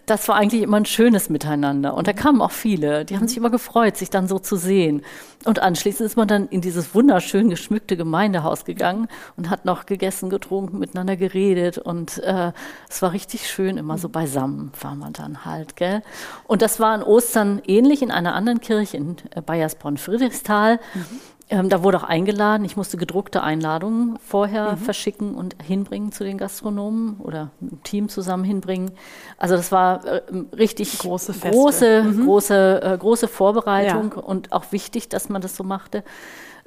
das 0.07 0.27
war 0.27 0.35
eigentlich 0.35 0.63
immer 0.63 0.77
ein 0.77 0.85
schönes 0.85 1.29
Miteinander. 1.29 1.93
Und 1.93 2.07
da 2.07 2.13
kamen 2.13 2.41
auch 2.41 2.51
viele, 2.51 3.05
die 3.05 3.15
haben 3.17 3.27
sich 3.27 3.37
immer 3.37 3.51
gefreut, 3.51 3.97
sich 3.97 4.09
dann 4.09 4.27
so 4.27 4.39
zu 4.39 4.55
sehen. 4.55 5.03
Und 5.45 5.59
anschließend 5.59 6.07
ist 6.07 6.17
man 6.17 6.27
dann 6.27 6.47
in 6.47 6.61
dieses 6.61 6.95
wunderschön 6.95 7.49
geschmückte 7.51 7.95
Gemeindehaus 7.95 8.65
gegangen 8.65 9.07
und 9.37 9.49
hat 9.49 9.65
noch 9.65 9.85
gegessen, 9.85 10.31
getrunken, 10.31 10.79
miteinander 10.79 11.15
geredet. 11.15 11.77
Und 11.77 12.17
äh, 12.23 12.51
es 12.89 13.01
war 13.03 13.11
richtig 13.11 13.47
schön, 13.47 13.77
immer 13.77 13.99
so 13.99 14.09
beisammen 14.09 14.71
war 14.81 14.95
man 14.95 15.13
dann 15.13 15.45
halt. 15.45 15.75
Gell? 15.75 16.01
Und 16.47 16.63
das 16.63 16.79
war 16.79 16.93
an 16.93 17.03
Ostern 17.03 17.61
ähnlich 17.67 18.01
in 18.01 18.09
einer 18.09 18.33
anderen 18.33 18.61
Kirche 18.61 18.97
in 18.97 19.17
äh, 19.35 19.41
Bayersbronn-Friedrichsthal. 19.41 20.79
Mhm. 20.95 21.19
Ähm, 21.47 21.69
da 21.69 21.83
wurde 21.83 21.99
auch 21.99 22.03
eingeladen. 22.03 22.65
Ich 22.65 22.75
musste 22.75 22.97
gedruckte 22.97 23.43
Einladungen 23.43 24.17
vorher 24.17 24.73
mhm. 24.73 24.77
verschicken 24.77 25.35
und 25.35 25.55
hinbringen 25.61 26.11
zu 26.11 26.23
den 26.23 26.39
Gastronomen 26.39 27.17
oder 27.19 27.51
ein 27.61 27.83
Team 27.83 28.09
zusammen 28.09 28.43
hinbringen. 28.43 28.91
Also 29.37 29.55
das 29.55 29.71
war 29.71 30.03
äh, 30.05 30.21
richtig 30.55 30.97
große, 30.97 31.33
Feste. 31.33 31.51
große, 31.51 32.03
mhm. 32.03 32.25
große, 32.25 32.81
äh, 32.81 32.97
große 32.97 33.27
Vorbereitung 33.27 34.13
ja. 34.15 34.21
und 34.23 34.51
auch 34.53 34.71
wichtig, 34.71 35.07
dass 35.09 35.29
man 35.29 35.41
das 35.41 35.55
so 35.55 35.63
machte. 35.63 36.03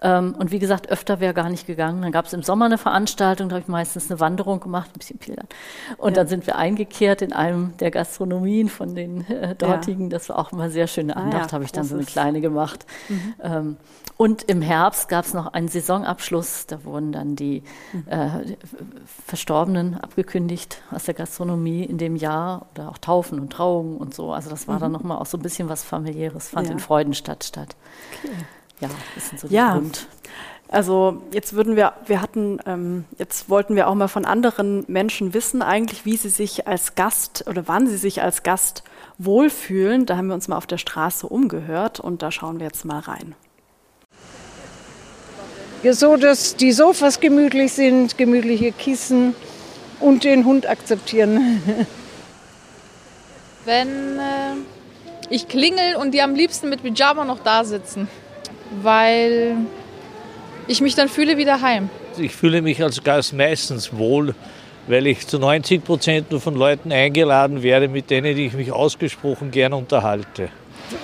Ähm, 0.00 0.34
und 0.38 0.52
wie 0.52 0.58
gesagt, 0.58 0.90
öfter 0.90 1.20
wäre 1.20 1.34
gar 1.34 1.48
nicht 1.50 1.66
gegangen. 1.66 2.02
Dann 2.02 2.12
gab 2.12 2.26
es 2.26 2.32
im 2.32 2.42
Sommer 2.42 2.66
eine 2.66 2.78
Veranstaltung, 2.78 3.48
da 3.48 3.56
habe 3.56 3.62
ich 3.62 3.68
meistens 3.68 4.10
eine 4.10 4.20
Wanderung 4.20 4.60
gemacht, 4.60 4.90
ein 4.94 4.98
bisschen 4.98 5.18
pilgern. 5.18 5.48
Und 5.96 6.10
ja. 6.10 6.16
dann 6.16 6.28
sind 6.28 6.46
wir 6.46 6.56
eingekehrt 6.56 7.20
in 7.22 7.32
einem 7.32 7.76
der 7.78 7.90
Gastronomien 7.90 8.68
von 8.68 8.94
den 8.94 9.28
äh, 9.28 9.54
dortigen. 9.56 10.04
Ja. 10.04 10.10
Das 10.10 10.28
war 10.28 10.38
auch 10.38 10.52
immer 10.52 10.70
sehr 10.70 10.86
schöne 10.86 11.16
Andacht, 11.16 11.44
ah, 11.44 11.46
ja. 11.46 11.52
habe 11.52 11.64
ich 11.64 11.72
dann 11.72 11.84
so 11.84 11.96
eine 11.96 12.04
kleine 12.04 12.40
gemacht. 12.40 12.86
Mhm. 13.08 13.34
Ähm, 13.42 13.76
und 14.16 14.42
im 14.44 14.62
Herbst 14.62 15.08
gab 15.08 15.24
es 15.24 15.34
noch 15.34 15.52
einen 15.52 15.68
Saisonabschluss. 15.68 16.66
Da 16.66 16.84
wurden 16.84 17.12
dann 17.12 17.36
die 17.36 17.62
mhm. 17.92 18.04
äh, 18.08 18.56
Verstorbenen 19.26 19.96
abgekündigt 19.96 20.82
aus 20.92 21.04
der 21.04 21.14
Gastronomie 21.14 21.84
in 21.84 21.98
dem 21.98 22.16
Jahr 22.16 22.66
oder 22.74 22.88
auch 22.88 22.98
Taufen 22.98 23.40
und 23.40 23.52
Trauungen 23.52 23.96
und 23.96 24.14
so. 24.14 24.32
Also 24.32 24.50
das 24.50 24.68
war 24.68 24.76
mhm. 24.76 24.80
dann 24.80 24.92
nochmal 24.92 25.18
auch 25.18 25.26
so 25.26 25.38
ein 25.38 25.42
bisschen 25.42 25.68
was 25.68 25.82
familiäres, 25.82 26.48
fand 26.48 26.70
in 26.70 26.78
Freudenstadt 26.78 27.44
statt. 27.44 27.76
Okay. 28.22 28.34
Ja, 28.80 28.88
das 29.14 29.28
sind 29.28 29.40
so 29.40 29.48
die 29.48 29.54
ja. 29.54 29.72
Grund. 29.74 30.06
Also 30.70 31.22
jetzt 31.32 31.54
würden 31.54 31.76
wir, 31.76 31.94
wir 32.06 32.20
hatten, 32.20 32.58
ähm, 32.66 33.04
jetzt 33.16 33.48
wollten 33.48 33.74
wir 33.74 33.88
auch 33.88 33.94
mal 33.94 34.08
von 34.08 34.26
anderen 34.26 34.84
Menschen 34.86 35.32
wissen, 35.32 35.62
eigentlich, 35.62 36.04
wie 36.04 36.16
sie 36.16 36.28
sich 36.28 36.68
als 36.68 36.94
Gast 36.94 37.44
oder 37.46 37.66
wann 37.66 37.86
sie 37.86 37.96
sich 37.96 38.20
als 38.20 38.42
Gast 38.42 38.82
wohlfühlen. 39.16 40.04
Da 40.04 40.18
haben 40.18 40.26
wir 40.28 40.34
uns 40.34 40.46
mal 40.46 40.58
auf 40.58 40.66
der 40.66 40.76
Straße 40.76 41.26
umgehört 41.26 42.00
und 42.00 42.20
da 42.20 42.30
schauen 42.30 42.58
wir 42.60 42.66
jetzt 42.66 42.84
mal 42.84 43.00
rein. 43.00 43.34
Ja, 45.82 45.94
so, 45.94 46.16
dass 46.16 46.56
die 46.56 46.72
Sofas 46.72 47.20
gemütlich 47.20 47.72
sind, 47.72 48.18
gemütliche 48.18 48.72
Kissen 48.72 49.34
und 50.00 50.24
den 50.24 50.44
Hund 50.44 50.68
akzeptieren. 50.68 51.62
Wenn 53.64 54.18
äh, 54.18 54.54
ich 55.30 55.48
klingel 55.48 55.96
und 55.96 56.12
die 56.12 56.20
am 56.20 56.34
liebsten 56.34 56.68
mit 56.68 56.82
Pyjama 56.82 57.24
noch 57.24 57.38
da 57.38 57.64
sitzen 57.64 58.08
weil 58.82 59.56
ich 60.66 60.80
mich 60.80 60.94
dann 60.94 61.08
fühle 61.08 61.36
wie 61.36 61.44
daheim. 61.44 61.90
Ich 62.18 62.34
fühle 62.34 62.62
mich 62.62 62.82
als 62.82 63.02
Gast 63.02 63.32
meistens 63.32 63.96
wohl, 63.96 64.34
weil 64.86 65.06
ich 65.06 65.26
zu 65.26 65.38
90 65.38 65.84
Prozent 65.84 66.30
nur 66.30 66.40
von 66.40 66.54
Leuten 66.54 66.92
eingeladen 66.92 67.62
werde, 67.62 67.88
mit 67.88 68.10
denen 68.10 68.36
ich 68.36 68.52
mich 68.52 68.72
ausgesprochen 68.72 69.50
gern 69.50 69.72
unterhalte. 69.72 70.48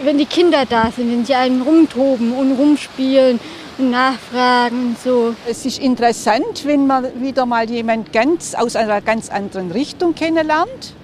Wenn 0.02 0.18
die 0.18 0.26
Kinder 0.26 0.64
da 0.68 0.90
sind, 0.90 1.10
wenn 1.10 1.24
sie 1.24 1.34
einen 1.34 1.62
rumtoben 1.62 2.32
und 2.32 2.52
rumspielen 2.52 3.38
und 3.78 3.90
nachfragen 3.90 4.88
und 4.88 4.98
so. 4.98 5.34
Es 5.48 5.66
ist 5.66 5.78
interessant, 5.78 6.64
wenn 6.64 6.86
man 6.86 7.20
wieder 7.20 7.44
mal 7.46 7.68
jemand 7.68 8.12
ganz 8.12 8.54
aus 8.54 8.76
einer 8.76 9.00
ganz 9.00 9.30
anderen 9.30 9.72
Richtung 9.72 10.14
kennenlernt 10.14 10.94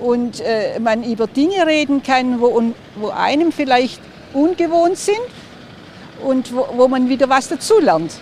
und 0.00 0.40
äh, 0.40 0.78
man 0.78 1.02
über 1.02 1.26
Dinge 1.26 1.66
reden 1.66 2.02
kann, 2.02 2.40
wo, 2.40 2.62
wo 2.96 3.08
einem 3.08 3.52
vielleicht 3.52 4.00
ungewohnt 4.32 4.98
sind 4.98 5.16
und 6.26 6.54
wo, 6.54 6.66
wo 6.72 6.88
man 6.88 7.08
wieder 7.08 7.28
was 7.28 7.48
dazulernt. 7.48 8.12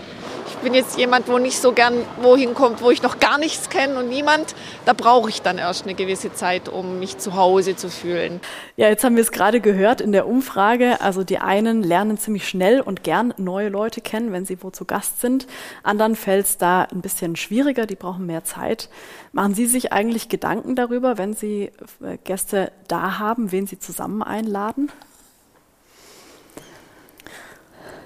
Ich 0.47 0.57
bin 0.71 0.75
jetzt 0.75 0.97
jemand, 0.99 1.29
wo 1.29 1.39
nicht 1.39 1.61
so 1.61 1.73
gern 1.73 1.95
wohin 2.23 2.55
kommt, 2.55 2.81
wo 2.81 2.91
ich 2.91 3.03
noch 3.03 3.19
gar 3.19 3.37
nichts 3.39 3.69
kenne 3.69 3.99
und 3.99 4.09
niemand. 4.09 4.55
Da 4.87 4.95
brauche 4.95 5.29
ich 5.29 5.43
dann 5.43 5.59
erst 5.59 5.85
eine 5.85 5.95
gewisse 5.95 6.33
Zeit, 6.33 6.71
um 6.71 6.99
mich 7.01 7.19
zu 7.19 7.35
Hause 7.35 7.77
zu 7.77 7.91
fühlen. 7.91 8.41
Ja, 8.77 8.89
jetzt 8.89 9.05
haben 9.05 9.17
wir 9.17 9.23
es 9.23 9.31
gerade 9.31 9.61
gehört 9.61 10.01
in 10.01 10.13
der 10.13 10.27
Umfrage. 10.27 11.03
Also 11.03 11.23
die 11.23 11.39
einen 11.39 11.83
lernen 11.83 12.17
ziemlich 12.17 12.49
schnell 12.49 12.81
und 12.81 13.05
gern 13.05 13.35
neue 13.37 13.69
Leute 13.69 14.01
kennen, 14.01 14.33
wenn 14.33 14.47
sie 14.47 14.63
wo 14.63 14.71
zu 14.71 14.87
Gast 14.87 15.21
sind. 15.21 15.47
Anderen 15.83 16.17
fällt 16.17 16.47
es 16.47 16.57
da 16.57 16.83
ein 16.83 17.03
bisschen 17.03 17.37
schwieriger, 17.37 17.85
die 17.85 17.97
brauchen 17.97 18.25
mehr 18.25 18.45
Zeit. 18.45 18.89
Machen 19.33 19.55
Sie 19.55 19.67
sich 19.67 19.93
eigentlich 19.93 20.29
Gedanken 20.29 20.77
darüber, 20.77 21.19
wenn 21.19 21.35
Sie 21.35 21.73
äh, 22.03 22.17
Gäste 22.25 22.71
da 22.89 23.19
haben, 23.19 23.53
wen 23.53 23.67
Sie 23.67 23.79
zusammen 23.79 24.23
einladen? 24.23 24.91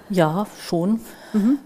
Ja, 0.09 0.47
schon. 0.67 1.01
Mhm. 1.33 1.59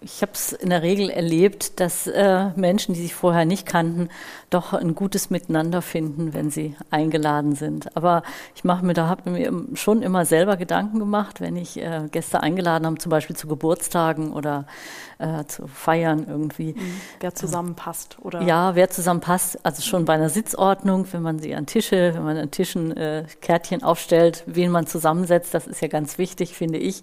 Ich 0.00 0.22
habe 0.22 0.30
es 0.32 0.52
in 0.52 0.70
der 0.70 0.82
Regel 0.82 1.10
erlebt, 1.10 1.80
dass 1.80 2.06
äh, 2.06 2.50
Menschen, 2.54 2.94
die 2.94 3.00
sich 3.00 3.14
vorher 3.14 3.44
nicht 3.44 3.66
kannten, 3.66 4.10
doch 4.48 4.72
ein 4.72 4.94
gutes 4.94 5.28
Miteinander 5.28 5.82
finden, 5.82 6.34
wenn 6.34 6.50
sie 6.50 6.76
eingeladen 6.90 7.56
sind. 7.56 7.96
Aber 7.96 8.22
ich 8.54 8.62
mache 8.62 8.86
mir 8.86 8.94
da 8.94 9.08
habe 9.08 9.28
mir 9.28 9.52
schon 9.74 10.02
immer 10.02 10.24
selber 10.24 10.56
Gedanken 10.56 11.00
gemacht, 11.00 11.40
wenn 11.40 11.56
ich 11.56 11.78
äh, 11.78 12.02
Gäste 12.12 12.40
eingeladen 12.44 12.86
habe, 12.86 12.98
zum 12.98 13.10
Beispiel 13.10 13.34
zu 13.34 13.48
Geburtstagen 13.48 14.32
oder 14.32 14.66
äh, 15.18 15.44
zu 15.46 15.66
Feiern 15.66 16.26
irgendwie. 16.28 16.74
Mhm. 16.74 17.00
Wer 17.18 17.34
zusammenpasst 17.34 18.18
oder? 18.22 18.42
Ja, 18.42 18.76
wer 18.76 18.90
zusammenpasst. 18.90 19.58
Also 19.64 19.82
schon 19.82 20.04
bei 20.04 20.12
einer 20.12 20.30
Sitzordnung, 20.30 21.06
wenn 21.10 21.22
man 21.22 21.40
sie 21.40 21.56
an 21.56 21.66
Tische, 21.66 22.14
wenn 22.14 22.22
man 22.22 22.36
an 22.36 22.52
Tischen 22.52 22.96
äh, 22.96 23.24
Kärtchen 23.40 23.82
aufstellt, 23.82 24.44
wen 24.46 24.70
man 24.70 24.86
zusammensetzt, 24.86 25.54
das 25.54 25.66
ist 25.66 25.82
ja 25.82 25.88
ganz 25.88 26.18
wichtig, 26.18 26.54
finde 26.54 26.78
ich. 26.78 27.02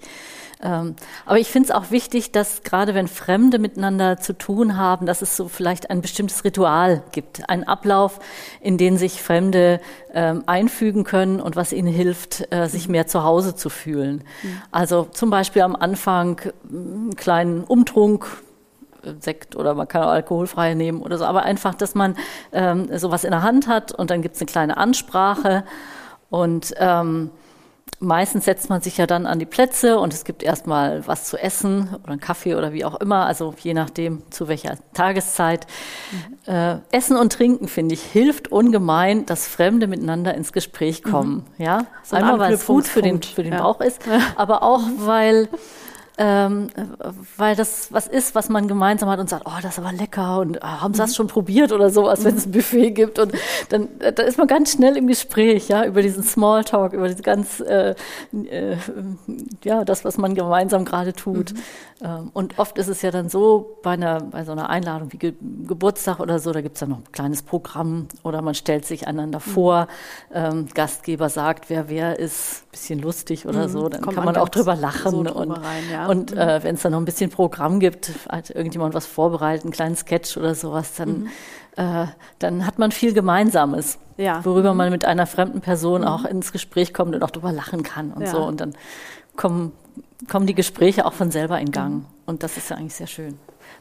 Ähm, 0.66 0.96
aber 1.26 1.38
ich 1.38 1.50
finde 1.50 1.70
es 1.70 1.76
auch 1.76 1.92
wichtig, 1.92 2.32
dass 2.32 2.64
gerade 2.64 2.96
wenn 2.96 3.08
Fremde 3.08 3.60
miteinander 3.60 4.18
zu 4.18 4.34
tun 4.34 4.78
haben, 4.78 5.06
dass 5.06 5.22
es 5.22 5.38
so 5.38 5.48
vielleicht 5.48 5.92
ein 5.92 6.02
bestimmtes 6.02 6.44
Ritual 6.44 7.04
gibt, 7.12 7.48
einen 7.50 7.66
Ablauf, 7.66 8.20
in 8.62 8.80
den 8.80 8.98
sich 8.98 9.22
Fremde 9.22 9.80
ähm, 10.14 10.44
einfügen 10.48 11.04
können 11.04 11.40
und 11.40 11.56
was 11.56 11.72
ihnen 11.72 11.88
hilft, 11.88 12.52
äh, 12.52 12.68
sich 12.68 12.90
mehr 12.90 13.06
zu 13.06 13.24
Hause 13.24 13.56
zu 13.56 13.70
fühlen. 13.70 14.24
Mhm. 14.42 14.62
Also 14.72 15.08
zum 15.12 15.30
Beispiel 15.30 15.62
am 15.62 15.76
Anfang 15.76 16.42
einen 16.68 17.16
kleinen 17.16 17.64
Umtrunk, 17.64 18.26
äh, 19.04 19.14
Sekt 19.20 19.56
oder 19.56 19.76
man 19.76 19.88
kann 19.88 20.02
auch 20.02 20.10
alkoholfrei 20.10 20.74
nehmen 20.74 21.02
oder 21.02 21.20
so, 21.20 21.26
aber 21.26 21.44
einfach, 21.44 21.76
dass 21.76 21.94
man 21.94 22.16
ähm, 22.52 22.90
sowas 22.98 23.24
in 23.24 23.32
der 23.32 23.44
Hand 23.44 23.68
hat 23.68 23.92
und 23.92 24.10
dann 24.10 24.24
gibt 24.24 24.36
es 24.36 24.42
eine 24.42 24.48
kleine 24.48 24.78
Ansprache 24.78 25.64
und 26.32 26.74
ähm, 26.80 27.30
meistens 28.00 28.46
setzt 28.46 28.70
man 28.70 28.82
sich 28.82 28.98
ja 28.98 29.08
dann 29.08 29.26
an 29.26 29.40
die 29.40 29.46
Plätze 29.46 30.00
und 30.00 30.14
es 30.14 30.24
gibt 30.24 30.44
erstmal 30.44 31.06
was 31.08 31.26
zu 31.26 31.38
essen 31.38 31.90
oder 32.04 32.12
einen 32.12 32.20
Kaffee 32.20 32.56
oder 32.56 32.74
wie 32.74 32.86
auch 32.86 32.96
immer, 32.96 33.26
also 33.26 33.54
je 33.62 33.74
nachdem 33.74 34.24
zu 34.32 34.48
welcher 34.48 34.78
Tageszeit. 34.94 35.66
Mhm. 36.12 36.54
Äh, 36.54 36.78
essen 36.92 37.18
und 37.18 37.34
Trinken, 37.34 37.68
finde 37.68 37.96
ich, 37.96 38.02
hilft 38.02 38.52
ungemein, 38.52 39.26
dass 39.26 39.48
Fremde 39.48 39.88
miteinander 39.88 40.34
ins 40.34 40.54
Gespräch 40.54 41.04
kommen. 41.04 41.46
Mhm. 41.58 41.66
Ja, 41.66 41.86
so 42.04 42.16
einmal 42.16 42.40
weil 42.40 42.54
es 42.54 42.66
gut 42.66 42.86
für 42.86 43.02
den, 43.02 43.22
für 43.22 43.44
den 43.44 43.54
ja. 43.54 43.62
Bauch 43.62 43.82
ist, 43.82 44.02
aber 44.36 44.64
auch 44.64 44.82
weil 44.98 45.50
ähm, 46.18 46.68
weil 47.38 47.56
das 47.56 47.92
was 47.92 48.08
ist, 48.08 48.36
was 48.36 48.50
man 48.50 48.68
gemeinsam 48.68 49.10
hat 49.10 49.20
und 49.20 49.30
sagt, 49.30 49.44
oh, 49.46 49.60
das 49.62 49.78
ist 49.78 49.80
aber 49.80 49.92
lecker 49.92 50.40
und 50.40 50.60
oh, 50.62 50.66
haben 50.66 50.94
Sie 50.94 51.00
das 51.00 51.12
mhm. 51.12 51.16
schon 51.16 51.28
probiert 51.28 51.72
oder 51.72 51.90
sowas, 51.90 52.24
wenn 52.24 52.36
es 52.36 52.46
ein 52.46 52.52
Buffet 52.52 52.92
gibt 52.92 53.20
und 53.20 53.34
dann 53.70 53.90
da 54.00 54.24
ist 54.24 54.38
man 54.38 54.48
ganz 54.48 54.74
schnell 54.74 54.98
im 54.98 55.08
Gespräch, 55.08 55.68
ja, 55.68 55.86
über 55.86 56.02
diesen 56.02 56.24
Smalltalk, 56.24 56.94
über 56.94 57.10
das 57.10 57.22
ganz, 57.22 57.60
äh, 57.60 57.96
äh, 58.32 58.78
ja, 59.64 59.84
das, 59.84 60.06
was 60.06 60.18
man 60.18 60.36
gemeinsam 60.36 60.86
gerade 60.86 61.14
tut. 61.14 61.54
Mhm. 61.54 61.60
Ähm, 62.02 62.30
und 62.34 62.60
oft 62.60 62.78
ist 62.78 62.88
es 62.88 63.02
ja 63.02 63.12
dann 63.12 63.30
so, 63.30 63.78
bei, 63.82 63.92
einer, 63.92 64.20
bei 64.20 64.44
so 64.44 64.52
einer 64.52 64.70
Einladung 64.70 65.14
wie 65.14 65.18
Ge 65.18 65.34
Geburtstag 65.66 66.20
oder 66.20 66.40
so, 66.40 66.52
da 66.52 66.62
gibt 66.62 66.76
es 66.76 66.82
dann 66.82 66.90
noch 66.90 66.98
ein 66.98 67.12
kleines 67.12 67.42
Programm 67.42 68.08
oder 68.24 68.42
man 68.42 68.54
stellt 68.54 68.86
sich 68.86 69.08
einander 69.08 69.40
mhm. 69.40 69.52
vor. 69.52 69.88
Ähm, 70.34 70.68
Gastgeber 70.74 71.30
sagt, 71.30 71.70
wer 71.70 71.88
wer 71.90 72.20
ist, 72.20 72.70
bisschen 72.72 73.00
lustig 73.00 73.48
oder 73.48 73.68
mhm. 73.68 73.72
so, 73.72 73.90
dann 73.90 74.02
Kommt 74.02 74.16
kann 74.16 74.26
man 74.26 74.36
auch 74.36 74.50
drüber 74.50 74.76
lachen. 74.76 75.12
So 75.12 75.24
drüber 75.24 75.38
und 75.38 75.52
rein, 75.52 75.84
ja. 75.92 76.05
Und 76.08 76.34
äh, 76.34 76.64
wenn 76.64 76.76
es 76.76 76.82
dann 76.82 76.92
noch 76.92 77.00
ein 77.00 77.06
bisschen 77.06 77.30
Programm 77.30 77.80
gibt, 77.80 78.12
hat 78.30 78.50
irgendjemand 78.50 78.94
was 78.94 79.06
vorbereitet, 79.06 79.66
einen 79.66 79.74
kleinen 79.74 79.96
Sketch 79.96 80.38
oder 80.38 80.56
sowas, 80.56 80.96
dann, 80.96 81.10
mhm. 81.10 81.30
äh, 81.76 82.06
dann 82.40 82.66
hat 82.66 82.80
man 82.80 82.92
viel 82.92 83.14
Gemeinsames. 83.14 83.98
Ja. 84.18 84.44
Worüber 84.46 84.72
mhm. 84.72 84.78
man 84.78 84.92
mit 84.92 85.06
einer 85.06 85.28
fremden 85.28 85.62
Person 85.62 86.02
mhm. 86.02 86.08
auch 86.08 86.26
ins 86.26 86.52
Gespräch 86.52 86.94
kommt 86.94 87.16
und 87.16 87.24
auch 87.24 87.32
drüber 87.32 87.52
lachen 87.52 87.84
kann 87.84 88.12
und 88.12 88.24
ja. 88.24 88.32
so. 88.32 88.44
Und 88.44 88.62
dann 88.62 88.74
kommen 89.36 89.72
kommen 90.28 90.48
die 90.48 90.56
Gespräche 90.56 91.06
auch 91.06 91.14
von 91.14 91.32
selber 91.32 91.60
in 91.60 91.72
Gang. 91.72 91.94
Mhm. 91.94 92.06
Und 92.26 92.44
das 92.44 92.58
ist 92.58 92.70
ja 92.70 92.78
eigentlich 92.78 92.96
sehr 92.96 93.08
schön. 93.08 93.38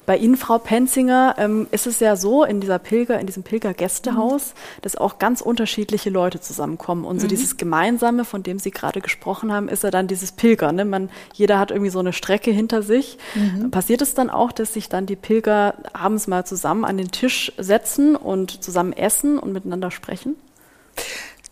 Bei 0.07 0.19
Ihnen, 0.19 0.37
Frau 0.37 0.59
Penzinger, 0.59 1.37
ähm, 1.39 1.67
ist 1.71 1.87
es 1.87 2.01
ja 2.01 2.17
so 2.17 2.45
in 2.45 2.61
dieser 2.61 2.79
Pilger, 2.79 3.19
in 3.19 3.27
diesem 3.27 3.43
Pilgergästehaus, 3.43 4.55
mhm. 4.55 4.83
dass 4.83 4.97
auch 4.97 5.19
ganz 5.19 5.41
unterschiedliche 5.41 6.11
Leute 6.11 6.41
zusammenkommen. 6.41 7.05
Und 7.05 7.21
so 7.21 7.27
mhm. 7.27 7.31
dieses 7.31 7.57
Gemeinsame, 7.57 8.25
von 8.25 8.43
dem 8.43 8.59
Sie 8.59 8.71
gerade 8.71 9.01
gesprochen 9.01 9.53
haben, 9.53 9.69
ist 9.69 9.83
ja 9.83 9.91
dann 9.91 10.07
dieses 10.07 10.33
Pilger. 10.33 10.73
Ne? 10.73 10.85
Man, 10.85 11.09
jeder 11.33 11.59
hat 11.59 11.71
irgendwie 11.71 11.91
so 11.91 12.01
eine 12.01 12.13
Strecke 12.13 12.51
hinter 12.51 12.83
sich. 12.83 13.19
Mhm. 13.35 13.71
Passiert 13.71 14.03
es 14.03 14.15
dann 14.15 14.29
auch, 14.29 14.53
dass 14.53 14.75
sich 14.75 14.89
dann 14.89 15.07
die 15.07 15.17
Pilger 15.17 15.75
abends 15.95 16.27
mal 16.27 16.45
zusammen 16.45 16.85
an 16.85 16.99
den 16.99 17.11
Tisch 17.11 17.53
setzen 17.57 18.15
und 18.17 18.63
zusammen 18.63 18.93
essen 18.93 19.39
und 19.39 19.53
miteinander 19.53 19.91
sprechen? 19.91 20.37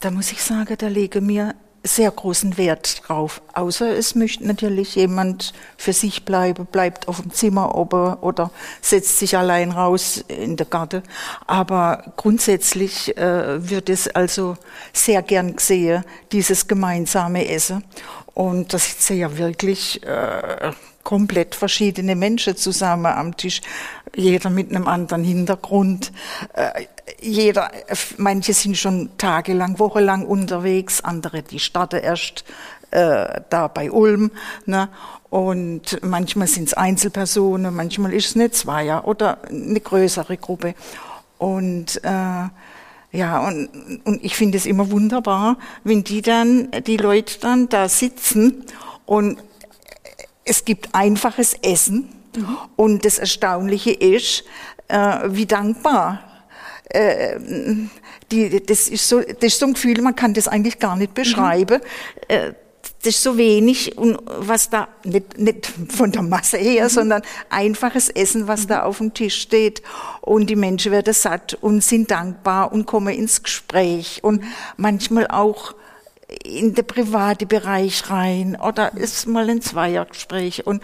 Da 0.00 0.10
muss 0.10 0.32
ich 0.32 0.42
sagen, 0.42 0.74
da 0.78 0.88
lege 0.88 1.20
mir 1.20 1.54
sehr 1.84 2.10
großen 2.10 2.56
Wert 2.58 3.02
drauf. 3.06 3.42
Außer 3.54 3.96
es 3.96 4.14
möchte 4.14 4.46
natürlich 4.46 4.94
jemand 4.94 5.52
für 5.76 5.92
sich 5.92 6.24
bleiben, 6.24 6.66
bleibt 6.66 7.08
auf 7.08 7.20
dem 7.20 7.32
Zimmer 7.32 7.74
oben 7.74 8.14
oder 8.14 8.50
setzt 8.80 9.18
sich 9.18 9.36
allein 9.36 9.72
raus 9.72 10.24
in 10.28 10.56
der 10.56 10.66
Garten. 10.66 11.02
Aber 11.46 12.12
grundsätzlich 12.16 13.16
äh, 13.16 13.68
wird 13.68 13.88
es 13.88 14.08
also 14.08 14.56
sehr 14.92 15.22
gern 15.22 15.56
gesehen, 15.56 16.04
dieses 16.30 16.68
gemeinsame 16.68 17.48
Essen. 17.48 17.84
Und 18.34 18.72
das 18.72 18.90
sitzen 18.90 19.18
ja 19.18 19.36
wirklich 19.36 20.02
äh, 20.06 20.72
komplett 21.02 21.54
verschiedene 21.54 22.14
Menschen 22.14 22.56
zusammen 22.56 23.06
am 23.06 23.36
Tisch, 23.36 23.60
jeder 24.14 24.50
mit 24.50 24.70
einem 24.70 24.86
anderen 24.86 25.24
Hintergrund. 25.24 26.12
Äh, 26.54 26.86
jeder, 27.20 27.70
manche 28.16 28.52
sind 28.52 28.76
schon 28.76 29.10
tagelang, 29.18 29.78
wochenlang 29.78 30.24
unterwegs, 30.24 31.02
andere 31.02 31.42
die 31.42 31.58
starten 31.58 32.00
erst 32.00 32.44
äh, 32.90 33.40
da 33.50 33.68
bei 33.68 33.90
Ulm. 33.90 34.30
Ne? 34.66 34.88
Und 35.30 35.98
manchmal 36.02 36.46
sind 36.46 36.68
es 36.68 36.74
Einzelpersonen, 36.74 37.74
manchmal 37.74 38.12
ist 38.12 38.26
es 38.26 38.36
eine 38.36 38.50
Zweier 38.50 39.06
oder 39.06 39.38
eine 39.48 39.80
größere 39.80 40.36
Gruppe. 40.36 40.74
Und 41.38 42.02
äh, 42.04 42.48
ja, 43.12 43.46
und, 43.46 44.00
und 44.04 44.24
ich 44.24 44.36
finde 44.36 44.58
es 44.58 44.66
immer 44.66 44.90
wunderbar, 44.90 45.58
wenn 45.84 46.04
die 46.04 46.22
dann, 46.22 46.70
die 46.86 46.96
Leute 46.96 47.38
dann 47.40 47.68
da 47.68 47.88
sitzen 47.88 48.64
und 49.06 49.42
es 50.44 50.64
gibt 50.64 50.94
einfaches 50.94 51.54
Essen. 51.62 52.08
Mhm. 52.36 52.56
Und 52.76 53.04
das 53.04 53.18
Erstaunliche 53.18 53.92
ist, 53.92 54.44
äh, 54.88 55.18
wie 55.26 55.46
dankbar 55.46 56.31
äh, 56.92 57.38
die, 58.30 58.64
das, 58.64 58.88
ist 58.88 59.08
so, 59.08 59.20
das 59.20 59.52
ist 59.52 59.58
so 59.58 59.66
ein 59.66 59.74
Gefühl, 59.74 60.00
man 60.02 60.16
kann 60.16 60.34
das 60.34 60.48
eigentlich 60.48 60.78
gar 60.78 60.96
nicht 60.96 61.14
beschreiben. 61.14 61.80
Mhm. 61.80 62.34
Äh, 62.34 62.52
das 63.02 63.14
ist 63.14 63.22
so 63.22 63.36
wenig 63.36 63.98
und 63.98 64.18
was 64.24 64.70
da 64.70 64.88
nicht, 65.04 65.38
nicht 65.38 65.72
von 65.88 66.12
der 66.12 66.22
Masse 66.22 66.58
her, 66.58 66.84
mhm. 66.84 66.88
sondern 66.88 67.22
einfaches 67.50 68.08
Essen, 68.08 68.46
was 68.46 68.64
mhm. 68.64 68.68
da 68.68 68.82
auf 68.84 68.98
dem 68.98 69.14
Tisch 69.14 69.40
steht 69.40 69.82
und 70.20 70.48
die 70.48 70.56
Menschen 70.56 70.92
werden 70.92 71.12
satt 71.12 71.54
und 71.60 71.82
sind 71.82 72.10
dankbar 72.10 72.72
und 72.72 72.86
kommen 72.86 73.14
ins 73.14 73.42
Gespräch 73.42 74.20
und 74.22 74.44
manchmal 74.76 75.26
auch 75.28 75.74
in 76.44 76.74
den 76.74 76.86
privaten 76.86 77.48
Bereich 77.48 78.08
rein 78.08 78.56
oder 78.56 78.96
ist 78.96 79.26
mal 79.26 79.50
ein 79.50 79.60
Zweiergespräch 79.60 80.66
und 80.66 80.82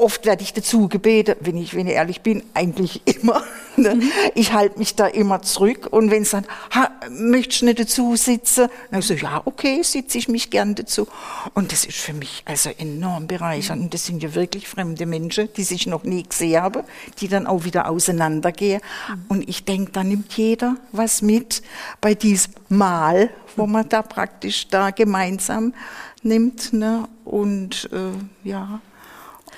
Oft 0.00 0.24
werde 0.24 0.42
ich 0.42 0.54
dazu 0.54 0.88
gebeten, 0.88 1.36
wenn 1.40 1.58
ich, 1.58 1.74
wenn 1.74 1.86
ich 1.86 1.92
ehrlich 1.92 2.22
bin, 2.22 2.42
eigentlich 2.54 3.02
immer. 3.22 3.42
Ne? 3.76 3.96
Mhm. 3.96 4.10
Ich 4.34 4.54
halte 4.54 4.78
mich 4.78 4.94
da 4.94 5.06
immer 5.06 5.42
zurück. 5.42 5.88
Und 5.90 6.10
wenn 6.10 6.22
es 6.22 6.30
dann, 6.30 6.46
ha, 6.74 6.90
möchtest 7.10 7.60
du 7.60 7.66
nicht 7.66 7.80
dazu 7.80 8.16
sitzen? 8.16 8.68
Dann 8.90 9.02
so, 9.02 9.12
ja, 9.12 9.42
okay, 9.44 9.82
sitze 9.82 10.16
ich 10.16 10.28
mich 10.28 10.48
gern 10.48 10.74
dazu. 10.74 11.06
Und 11.52 11.70
das 11.72 11.84
ist 11.84 11.98
für 11.98 12.14
mich 12.14 12.42
also 12.46 12.70
enorm 12.78 13.26
bereichernd. 13.26 13.82
Und 13.82 13.94
das 13.94 14.06
sind 14.06 14.22
ja 14.22 14.34
wirklich 14.34 14.68
fremde 14.68 15.04
Menschen, 15.04 15.50
die 15.54 15.64
sich 15.64 15.86
noch 15.86 16.04
nie 16.04 16.22
gesehen 16.22 16.62
haben, 16.62 16.82
die 17.18 17.28
dann 17.28 17.46
auch 17.46 17.64
wieder 17.64 17.90
auseinandergehen. 17.90 18.80
Mhm. 19.08 19.24
Und 19.28 19.48
ich 19.50 19.66
denke, 19.66 19.92
da 19.92 20.02
nimmt 20.02 20.32
jeder 20.32 20.76
was 20.92 21.20
mit 21.20 21.62
bei 22.00 22.14
diesem 22.14 22.54
Mal, 22.70 23.28
wo 23.54 23.66
man 23.66 23.86
da 23.86 24.00
praktisch 24.00 24.66
da 24.68 24.92
gemeinsam 24.92 25.74
nimmt. 26.22 26.72
Ne? 26.72 27.06
Und 27.26 27.90
äh, 27.92 28.48
ja, 28.48 28.80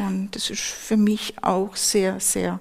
und 0.06 0.30
das 0.32 0.50
ist 0.50 0.60
für 0.60 0.96
mich 0.96 1.34
auch 1.42 1.76
sehr, 1.76 2.20
sehr 2.20 2.60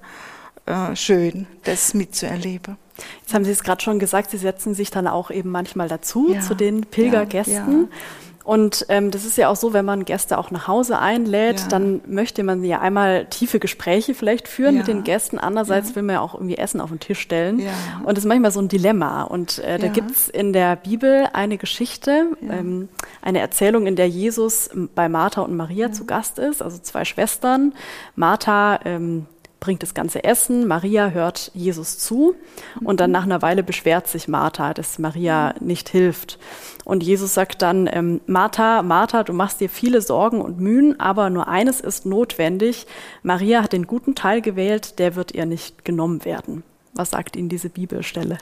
äh, 0.66 0.94
schön, 0.96 1.46
das 1.64 1.94
mitzuerleben. 1.94 2.76
Jetzt 3.20 3.34
haben 3.34 3.44
Sie 3.44 3.50
es 3.50 3.62
gerade 3.62 3.82
schon 3.82 3.98
gesagt, 3.98 4.30
Sie 4.30 4.38
setzen 4.38 4.74
sich 4.74 4.90
dann 4.90 5.06
auch 5.06 5.30
eben 5.30 5.50
manchmal 5.50 5.88
dazu, 5.88 6.32
ja, 6.32 6.40
zu 6.40 6.54
den 6.54 6.82
Pilgergästen. 6.82 7.54
Ja, 7.54 7.82
ja. 7.82 7.88
Und 8.44 8.86
ähm, 8.88 9.10
das 9.10 9.24
ist 9.24 9.36
ja 9.36 9.48
auch 9.48 9.56
so, 9.56 9.72
wenn 9.72 9.84
man 9.84 10.04
Gäste 10.04 10.38
auch 10.38 10.50
nach 10.50 10.66
Hause 10.66 10.98
einlädt, 10.98 11.60
ja. 11.60 11.68
dann 11.68 12.00
möchte 12.06 12.42
man 12.42 12.64
ja 12.64 12.80
einmal 12.80 13.26
tiefe 13.26 13.60
Gespräche 13.60 14.14
vielleicht 14.14 14.48
führen 14.48 14.74
ja. 14.74 14.78
mit 14.78 14.88
den 14.88 15.04
Gästen. 15.04 15.38
Andererseits 15.38 15.90
ja. 15.90 15.96
will 15.96 16.02
man 16.02 16.14
ja 16.14 16.20
auch 16.20 16.34
irgendwie 16.34 16.56
Essen 16.56 16.80
auf 16.80 16.90
den 16.90 17.00
Tisch 17.00 17.20
stellen. 17.20 17.62
Und 18.04 18.16
das 18.16 18.24
ist 18.24 18.28
manchmal 18.28 18.50
so 18.50 18.60
ein 18.60 18.68
Dilemma. 18.68 19.22
Und 19.22 19.58
äh, 19.60 19.78
da 19.78 19.88
gibt's 19.88 20.28
in 20.28 20.52
der 20.52 20.76
Bibel 20.76 21.28
eine 21.32 21.56
Geschichte, 21.56 22.26
ähm, 22.42 22.88
eine 23.20 23.40
Erzählung, 23.40 23.86
in 23.86 23.96
der 23.96 24.08
Jesus 24.08 24.70
bei 24.94 25.08
Martha 25.08 25.42
und 25.42 25.56
Maria 25.56 25.92
zu 25.92 26.04
Gast 26.04 26.38
ist, 26.38 26.62
also 26.62 26.78
zwei 26.78 27.04
Schwestern. 27.04 27.74
Martha 28.16 28.80
ähm, 28.84 29.26
bringt 29.62 29.84
das 29.84 29.94
ganze 29.94 30.24
Essen, 30.24 30.66
Maria 30.66 31.10
hört 31.10 31.52
Jesus 31.54 31.96
zu 31.96 32.34
und 32.82 32.98
dann 32.98 33.12
nach 33.12 33.22
einer 33.22 33.42
Weile 33.42 33.62
beschwert 33.62 34.08
sich 34.08 34.26
Martha, 34.26 34.74
dass 34.74 34.98
Maria 34.98 35.54
nicht 35.60 35.88
hilft. 35.88 36.40
Und 36.84 37.04
Jesus 37.04 37.34
sagt 37.34 37.62
dann, 37.62 37.88
ähm, 37.90 38.20
Martha, 38.26 38.82
Martha, 38.82 39.22
du 39.22 39.32
machst 39.32 39.60
dir 39.60 39.68
viele 39.68 40.02
Sorgen 40.02 40.40
und 40.40 40.58
Mühen, 40.58 40.98
aber 40.98 41.30
nur 41.30 41.46
eines 41.46 41.80
ist 41.80 42.06
notwendig. 42.06 42.88
Maria 43.22 43.62
hat 43.62 43.72
den 43.72 43.86
guten 43.86 44.16
Teil 44.16 44.40
gewählt, 44.42 44.98
der 44.98 45.14
wird 45.14 45.30
ihr 45.30 45.46
nicht 45.46 45.84
genommen 45.84 46.24
werden. 46.24 46.64
Was 46.92 47.10
sagt 47.10 47.36
Ihnen 47.36 47.48
diese 47.48 47.70
Bibelstelle? 47.70 48.38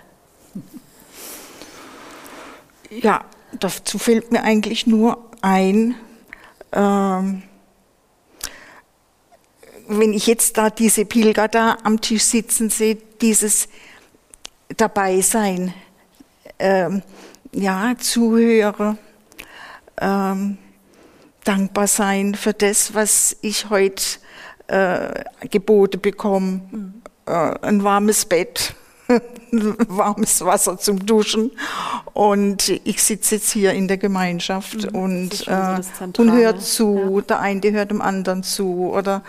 Ja, 2.88 3.26
dazu 3.58 3.98
fällt 3.98 4.32
mir 4.32 4.42
eigentlich 4.42 4.86
nur 4.86 5.18
ein, 5.42 5.96
ähm, 6.72 7.42
wenn 9.90 10.12
ich 10.12 10.26
jetzt 10.26 10.56
da 10.56 10.70
diese 10.70 11.04
Pilger 11.04 11.48
da 11.48 11.76
am 11.82 12.00
Tisch 12.00 12.22
sitzen 12.22 12.70
sehe, 12.70 12.96
dieses 13.20 13.68
Dabeisein, 14.76 15.74
ähm, 16.58 17.02
ja, 17.52 17.94
Zuhörer, 17.98 18.96
ähm, 20.00 20.58
dankbar 21.44 21.86
sein 21.86 22.34
für 22.34 22.52
das, 22.52 22.94
was 22.94 23.36
ich 23.42 23.68
heute 23.70 24.02
äh, 24.68 25.24
geboten 25.48 26.00
bekomme, 26.00 26.60
mhm. 26.70 27.02
äh, 27.26 27.32
ein 27.62 27.82
warmes 27.82 28.24
Bett, 28.24 28.74
warmes 29.50 30.44
Wasser 30.44 30.78
zum 30.78 31.04
Duschen 31.04 31.50
und 32.12 32.68
ich 32.84 33.02
sitze 33.02 33.36
jetzt 33.36 33.50
hier 33.50 33.72
in 33.72 33.88
der 33.88 33.98
Gemeinschaft 33.98 34.92
mhm, 34.92 34.98
und, 34.98 35.48
äh, 35.48 35.80
und 36.16 36.32
höre 36.32 36.58
zu, 36.58 37.16
ja. 37.16 37.20
der 37.22 37.40
eine 37.40 37.72
hört 37.72 37.90
dem 37.90 38.00
anderen 38.00 38.44
zu 38.44 38.92
oder 38.92 39.22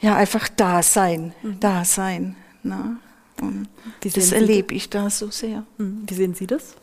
ja, 0.00 0.16
einfach 0.16 0.48
da 0.48 0.82
sein, 0.82 1.34
mhm. 1.42 1.60
da 1.60 1.84
sein. 1.84 2.36
Ne? 2.62 2.96
Und 3.40 3.68
das 4.02 4.32
erlebe 4.32 4.74
ich 4.74 4.90
da 4.90 5.10
so 5.10 5.30
sehr. 5.30 5.64
Mhm. 5.78 6.04
Wie 6.06 6.14
sehen 6.14 6.34
Sie 6.34 6.46
das? 6.46 6.74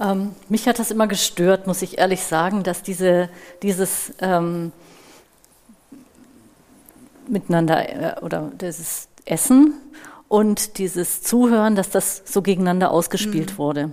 Ähm, 0.00 0.32
mich 0.48 0.66
hat 0.66 0.78
das 0.78 0.90
immer 0.90 1.06
gestört, 1.06 1.66
muss 1.66 1.82
ich 1.82 1.98
ehrlich 1.98 2.22
sagen, 2.22 2.62
dass 2.62 2.82
diese, 2.82 3.28
dieses 3.62 4.12
ähm, 4.20 4.72
Miteinander 7.28 8.16
äh, 8.18 8.20
oder 8.20 8.50
dieses 8.60 9.08
Essen 9.24 9.74
und 10.34 10.78
dieses 10.78 11.22
Zuhören, 11.22 11.76
dass 11.76 11.90
das 11.90 12.22
so 12.24 12.42
gegeneinander 12.42 12.90
ausgespielt 12.90 13.52
mhm. 13.52 13.58
wurde. 13.58 13.92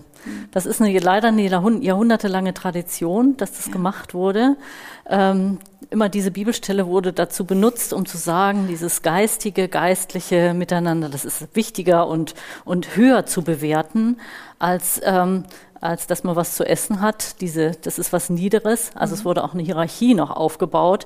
Das 0.49 0.65
ist 0.65 0.81
eine, 0.81 0.97
leider 0.97 1.27
eine 1.27 1.43
jahrhundertelange 1.43 2.55
Tradition, 2.55 3.37
dass 3.37 3.51
das 3.57 3.67
ja. 3.67 3.71
gemacht 3.71 4.15
wurde. 4.15 4.57
Ähm, 5.07 5.59
immer 5.91 6.09
diese 6.09 6.31
Bibelstelle 6.31 6.87
wurde 6.87 7.13
dazu 7.13 7.45
benutzt, 7.45 7.93
um 7.93 8.07
zu 8.07 8.17
sagen, 8.17 8.65
dieses 8.67 9.03
geistige, 9.03 9.67
geistliche 9.67 10.55
Miteinander, 10.55 11.09
das 11.09 11.25
ist 11.25 11.55
wichtiger 11.55 12.07
und, 12.07 12.33
und 12.65 12.95
höher 12.95 13.27
zu 13.27 13.43
bewerten, 13.43 14.17
als, 14.57 14.99
ähm, 15.03 15.43
als 15.79 16.07
dass 16.07 16.23
man 16.23 16.35
was 16.35 16.55
zu 16.55 16.65
essen 16.65 17.01
hat. 17.01 17.39
Diese, 17.41 17.73
das 17.83 17.99
ist 17.99 18.13
was 18.13 18.31
Niederes. 18.31 18.89
Also 18.95 19.13
mhm. 19.13 19.19
es 19.19 19.25
wurde 19.25 19.43
auch 19.43 19.53
eine 19.53 19.61
Hierarchie 19.61 20.15
noch 20.15 20.31
aufgebaut. 20.31 21.05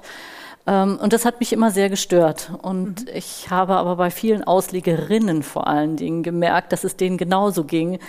Ähm, 0.67 0.99
und 1.01 1.13
das 1.13 1.25
hat 1.25 1.39
mich 1.39 1.54
immer 1.54 1.71
sehr 1.71 1.89
gestört. 1.89 2.51
Und 2.62 3.06
mhm. 3.06 3.12
ich 3.13 3.49
habe 3.49 3.75
aber 3.75 3.95
bei 3.95 4.12
vielen 4.12 4.43
Auslegerinnen 4.43 5.43
vor 5.43 5.67
allen 5.67 5.95
Dingen 5.95 6.23
gemerkt, 6.23 6.71
dass 6.71 6.84
es 6.84 6.95
denen 6.95 7.17
genauso 7.17 7.63
ging. 7.63 7.99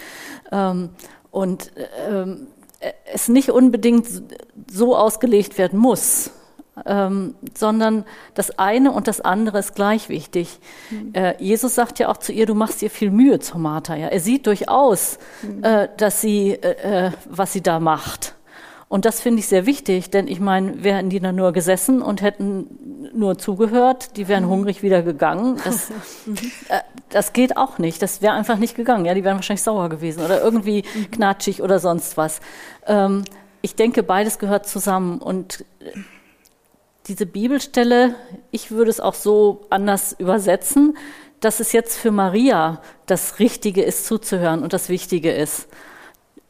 Ähm, 0.53 0.91
und 1.31 1.73
ähm, 2.09 2.47
es 3.13 3.29
nicht 3.29 3.51
unbedingt 3.51 4.07
so 4.71 4.97
ausgelegt 4.97 5.59
werden 5.59 5.79
muss, 5.79 6.31
sondern 7.55 8.05
das 8.35 8.59
eine 8.59 8.93
und 8.93 9.09
das 9.09 9.23
andere 9.23 9.59
ist 9.59 9.75
gleich 9.75 10.11
wichtig. 10.11 10.59
Mhm. 10.91 11.15
Äh, 11.15 11.43
Jesus 11.43 11.75
sagt 11.75 11.99
ja 11.99 12.11
auch 12.11 12.19
zu 12.19 12.33
ihr, 12.33 12.45
du 12.45 12.55
machst 12.55 12.83
dir 12.83 12.91
viel 12.91 13.11
Mühe 13.11 13.41
zur 13.41 13.59
Martha. 13.59 13.97
Ja? 13.97 14.09
Er 14.09 14.21
sieht 14.21 14.47
durchaus, 14.47 15.19
mhm. 15.43 15.65
äh, 15.65 15.89
dass 15.97 16.21
sie, 16.21 16.51
äh, 16.51 17.07
äh 17.07 17.11
was 17.25 17.55
sie 17.55 17.63
da 17.63 17.81
macht. 17.81 18.36
Und 18.89 19.05
das 19.05 19.21
finde 19.21 19.41
ich 19.41 19.49
sehr 19.49 19.67
wichtig, 19.67 20.11
denn 20.11 20.29
ich 20.29 20.39
meine, 20.39 20.85
wären 20.85 21.11
die 21.11 21.19
dann 21.19 21.35
nur 21.35 21.53
gesessen 21.53 22.03
und 22.03 22.23
hätten 22.23 23.11
nur 23.13 23.37
zugehört, 23.37 24.17
die 24.17 24.29
wären 24.29 24.45
mhm. 24.45 24.51
hungrig 24.51 24.83
wieder 24.83 25.03
gegangen. 25.03 25.61
Das, 25.65 25.91
äh, 26.69 26.81
das 27.09 27.33
geht 27.33 27.57
auch 27.57 27.79
nicht. 27.79 28.01
Das 28.01 28.23
wäre 28.23 28.35
einfach 28.35 28.59
nicht 28.59 28.77
gegangen. 28.77 29.05
Ja, 29.05 29.15
die 29.15 29.25
wären 29.25 29.37
wahrscheinlich 29.37 29.65
sauer 29.65 29.89
gewesen 29.89 30.25
oder 30.25 30.41
irgendwie 30.41 30.85
mhm. 30.95 31.11
knatschig 31.11 31.63
oder 31.63 31.81
sonst 31.81 32.17
was. 32.17 32.41
Ähm, 32.87 33.25
ich 33.61 33.75
denke, 33.75 34.05
beides 34.05 34.39
gehört 34.39 34.69
zusammen 34.69 35.19
und 35.19 35.65
diese 37.09 37.27
Bibelstelle, 37.27 38.15
ich 38.53 38.71
würde 38.71 38.91
es 38.91 39.01
auch 39.01 39.15
so 39.15 39.67
anders 39.71 40.15
übersetzen, 40.19 40.97
dass 41.41 41.61
es 41.61 41.73
jetzt 41.73 41.97
für 41.97 42.11
Maria 42.11 42.81
das 43.07 43.39
Richtige 43.41 43.83
ist 43.83 44.07
zuzuhören 44.07 44.63
und 44.63 44.73
das 44.73 44.89
Wichtige 44.89 45.33
ist. 45.33 45.69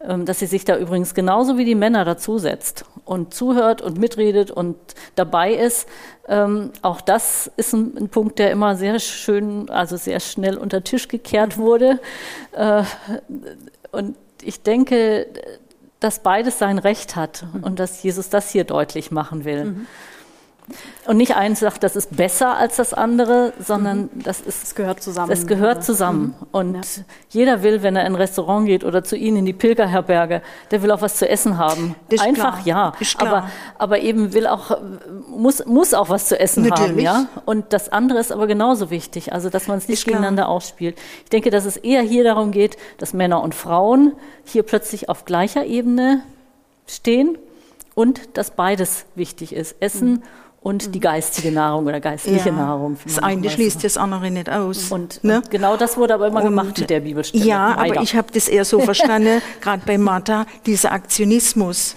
Ähm, 0.06 0.24
dass 0.24 0.38
sie 0.38 0.46
sich 0.46 0.64
da 0.64 0.76
übrigens 0.76 1.14
genauso 1.14 1.58
wie 1.58 1.64
die 1.64 1.74
Männer 1.74 2.04
dazusetzt 2.04 2.84
und 3.04 3.34
zuhört 3.34 3.82
und 3.82 3.98
mitredet 3.98 4.50
und 4.50 4.76
dabei 5.14 5.52
ist. 5.54 5.88
Ähm, 6.28 6.70
auch 6.82 7.00
das 7.00 7.50
ist 7.56 7.72
ein, 7.72 7.96
ein, 7.96 8.08
Punkt, 8.08 8.38
der 8.38 8.50
immer 8.50 8.76
sehr 8.76 8.98
schön, 8.98 9.68
also 9.70 9.96
sehr 9.96 10.20
schnell 10.20 10.56
unter 10.56 10.84
Tisch 10.84 11.08
gekehrt 11.08 11.58
wurde. 11.58 12.00
Äh, 12.52 12.82
und 13.92 14.16
ich 14.42 14.62
denke, 14.62 15.26
dass 16.00 16.20
beides 16.20 16.58
sein 16.58 16.78
Recht 16.78 17.16
hat 17.16 17.44
und 17.62 17.78
dass 17.78 18.02
Jesus 18.02 18.28
das 18.28 18.50
hier 18.50 18.64
deutlich 18.64 19.10
machen 19.10 19.44
will. 19.44 19.64
Mhm. 19.64 19.86
Und 21.06 21.18
nicht 21.18 21.36
eins 21.36 21.60
sagt, 21.60 21.84
das 21.84 21.94
ist 21.94 22.16
besser 22.16 22.56
als 22.56 22.76
das 22.76 22.92
andere, 22.92 23.52
sondern 23.64 24.10
mhm. 24.12 24.22
das 24.24 24.40
ist. 24.40 24.64
Es 24.64 24.74
gehört 24.74 25.00
zusammen. 25.00 25.30
Es 25.30 25.46
gehört 25.46 25.84
zusammen. 25.84 26.34
Mhm. 26.40 26.46
Und 26.50 26.74
ja. 26.74 27.04
jeder 27.30 27.62
will, 27.62 27.82
wenn 27.82 27.94
er 27.94 28.02
in 28.02 28.14
ein 28.14 28.14
Restaurant 28.16 28.66
geht 28.66 28.82
oder 28.82 29.04
zu 29.04 29.16
Ihnen 29.16 29.38
in 29.38 29.46
die 29.46 29.52
Pilgerherberge, 29.52 30.42
der 30.72 30.82
will 30.82 30.90
auch 30.90 31.02
was 31.02 31.16
zu 31.16 31.28
essen 31.28 31.58
haben. 31.58 31.94
Ist 32.08 32.24
Einfach 32.24 32.64
klar. 32.64 32.92
ja. 33.00 33.18
Aber, 33.18 33.48
aber 33.78 34.00
eben 34.00 34.32
will 34.32 34.48
auch, 34.48 34.78
muss, 35.28 35.64
muss 35.66 35.94
auch 35.94 36.08
was 36.08 36.26
zu 36.26 36.40
essen 36.40 36.64
Natürlich. 36.64 37.06
haben, 37.06 37.26
ja. 37.30 37.40
Und 37.44 37.72
das 37.72 37.88
andere 37.90 38.18
ist 38.18 38.32
aber 38.32 38.48
genauso 38.48 38.90
wichtig. 38.90 39.32
Also, 39.32 39.48
dass 39.48 39.68
man 39.68 39.78
es 39.78 39.88
nicht 39.88 40.04
gegeneinander 40.04 40.48
ausspielt. 40.48 40.98
Ich 41.22 41.30
denke, 41.30 41.50
dass 41.50 41.64
es 41.64 41.76
eher 41.76 42.02
hier 42.02 42.24
darum 42.24 42.50
geht, 42.50 42.76
dass 42.98 43.12
Männer 43.14 43.42
und 43.42 43.54
Frauen 43.54 44.12
hier 44.44 44.64
plötzlich 44.64 45.08
auf 45.08 45.24
gleicher 45.24 45.64
Ebene 45.64 46.22
stehen 46.88 47.38
und 47.94 48.36
dass 48.36 48.50
beides 48.50 49.06
wichtig 49.14 49.54
ist. 49.54 49.76
Essen 49.80 50.14
mhm 50.14 50.22
und 50.60 50.94
die 50.94 51.00
geistige 51.00 51.52
Nahrung 51.52 51.86
oder 51.86 52.00
geistliche 52.00 52.48
ja. 52.48 52.54
Nahrung. 52.54 52.98
Das 53.04 53.20
eine 53.20 53.48
schließt 53.48 53.84
das 53.84 53.96
andere 53.96 54.30
nicht 54.30 54.50
aus. 54.50 54.90
Und, 54.90 55.22
ne? 55.22 55.36
und, 55.36 55.50
genau 55.50 55.76
das 55.76 55.96
wurde 55.96 56.14
aber 56.14 56.26
immer 56.26 56.40
und, 56.40 56.46
gemacht 56.46 56.78
mit 56.78 56.90
der 56.90 57.00
Bibelstelle. 57.00 57.44
Ja, 57.44 57.76
Leider. 57.76 57.92
aber 57.92 58.02
ich 58.02 58.16
habe 58.16 58.32
das 58.32 58.48
eher 58.48 58.64
so 58.64 58.80
verstanden, 58.80 59.40
gerade 59.60 59.82
bei 59.86 59.96
Martha, 59.96 60.44
dieser 60.64 60.92
Aktionismus, 60.92 61.96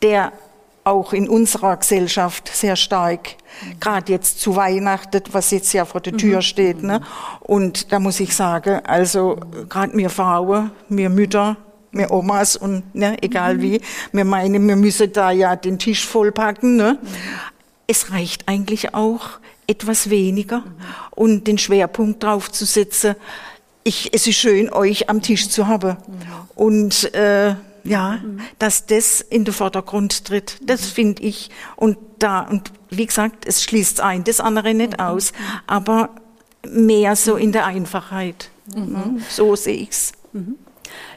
der 0.00 0.32
auch 0.88 1.12
in 1.12 1.28
unserer 1.28 1.76
Gesellschaft 1.76 2.48
sehr 2.48 2.74
stark, 2.74 3.36
gerade 3.78 4.10
jetzt 4.10 4.40
zu 4.40 4.56
Weihnachten, 4.56 5.22
was 5.32 5.50
jetzt 5.50 5.72
ja 5.74 5.84
vor 5.84 6.00
der 6.00 6.16
Tür 6.16 6.36
mhm. 6.36 6.42
steht. 6.42 6.82
Ne? 6.82 7.02
Und 7.40 7.92
da 7.92 7.98
muss 7.98 8.20
ich 8.20 8.34
sagen, 8.34 8.80
also 8.86 9.36
gerade 9.68 9.94
mir 9.94 10.08
Frauen, 10.08 10.70
mir 10.88 11.10
Mütter, 11.10 11.58
mir 11.90 12.10
Omas 12.10 12.56
und 12.56 12.94
ne, 12.94 13.16
egal 13.22 13.56
mhm. 13.56 13.62
wie, 13.62 13.80
wir 14.12 14.24
meinen, 14.24 14.66
wir 14.66 14.76
müssen 14.76 15.12
da 15.12 15.30
ja 15.30 15.56
den 15.56 15.78
Tisch 15.78 16.06
vollpacken. 16.06 16.76
Ne? 16.76 16.98
Mhm 17.88 17.88
es 17.88 18.12
reicht 18.12 18.46
eigentlich 18.46 18.94
auch 18.94 19.40
etwas 19.66 20.10
weniger 20.10 20.58
mhm. 20.58 20.74
und 21.10 21.46
den 21.48 21.58
Schwerpunkt 21.58 22.22
drauf 22.22 22.52
zu 22.52 22.64
setzen. 22.64 23.16
Ich, 23.82 24.10
es 24.12 24.26
ist 24.26 24.36
schön, 24.36 24.70
euch 24.70 25.08
am 25.08 25.22
Tisch 25.22 25.48
zu 25.48 25.66
haben. 25.66 25.96
Mhm. 26.06 26.16
Und 26.54 27.14
äh, 27.14 27.54
ja, 27.84 28.20
mhm. 28.22 28.40
dass 28.58 28.86
das 28.86 29.22
in 29.22 29.44
den 29.44 29.54
Vordergrund 29.54 30.26
tritt, 30.26 30.58
das 30.62 30.86
finde 30.86 31.22
ich. 31.22 31.50
Und 31.76 31.96
da, 32.18 32.42
und 32.42 32.70
wie 32.90 33.06
gesagt, 33.06 33.46
es 33.46 33.64
schließt 33.64 34.00
ein, 34.00 34.22
das 34.22 34.40
andere 34.40 34.74
nicht 34.74 35.00
aus, 35.00 35.32
aber 35.66 36.10
mehr 36.68 37.16
so 37.16 37.36
in 37.36 37.52
der 37.52 37.64
Einfachheit. 37.64 38.50
So 39.30 39.56
sehe 39.56 39.76
ich's. 39.76 40.12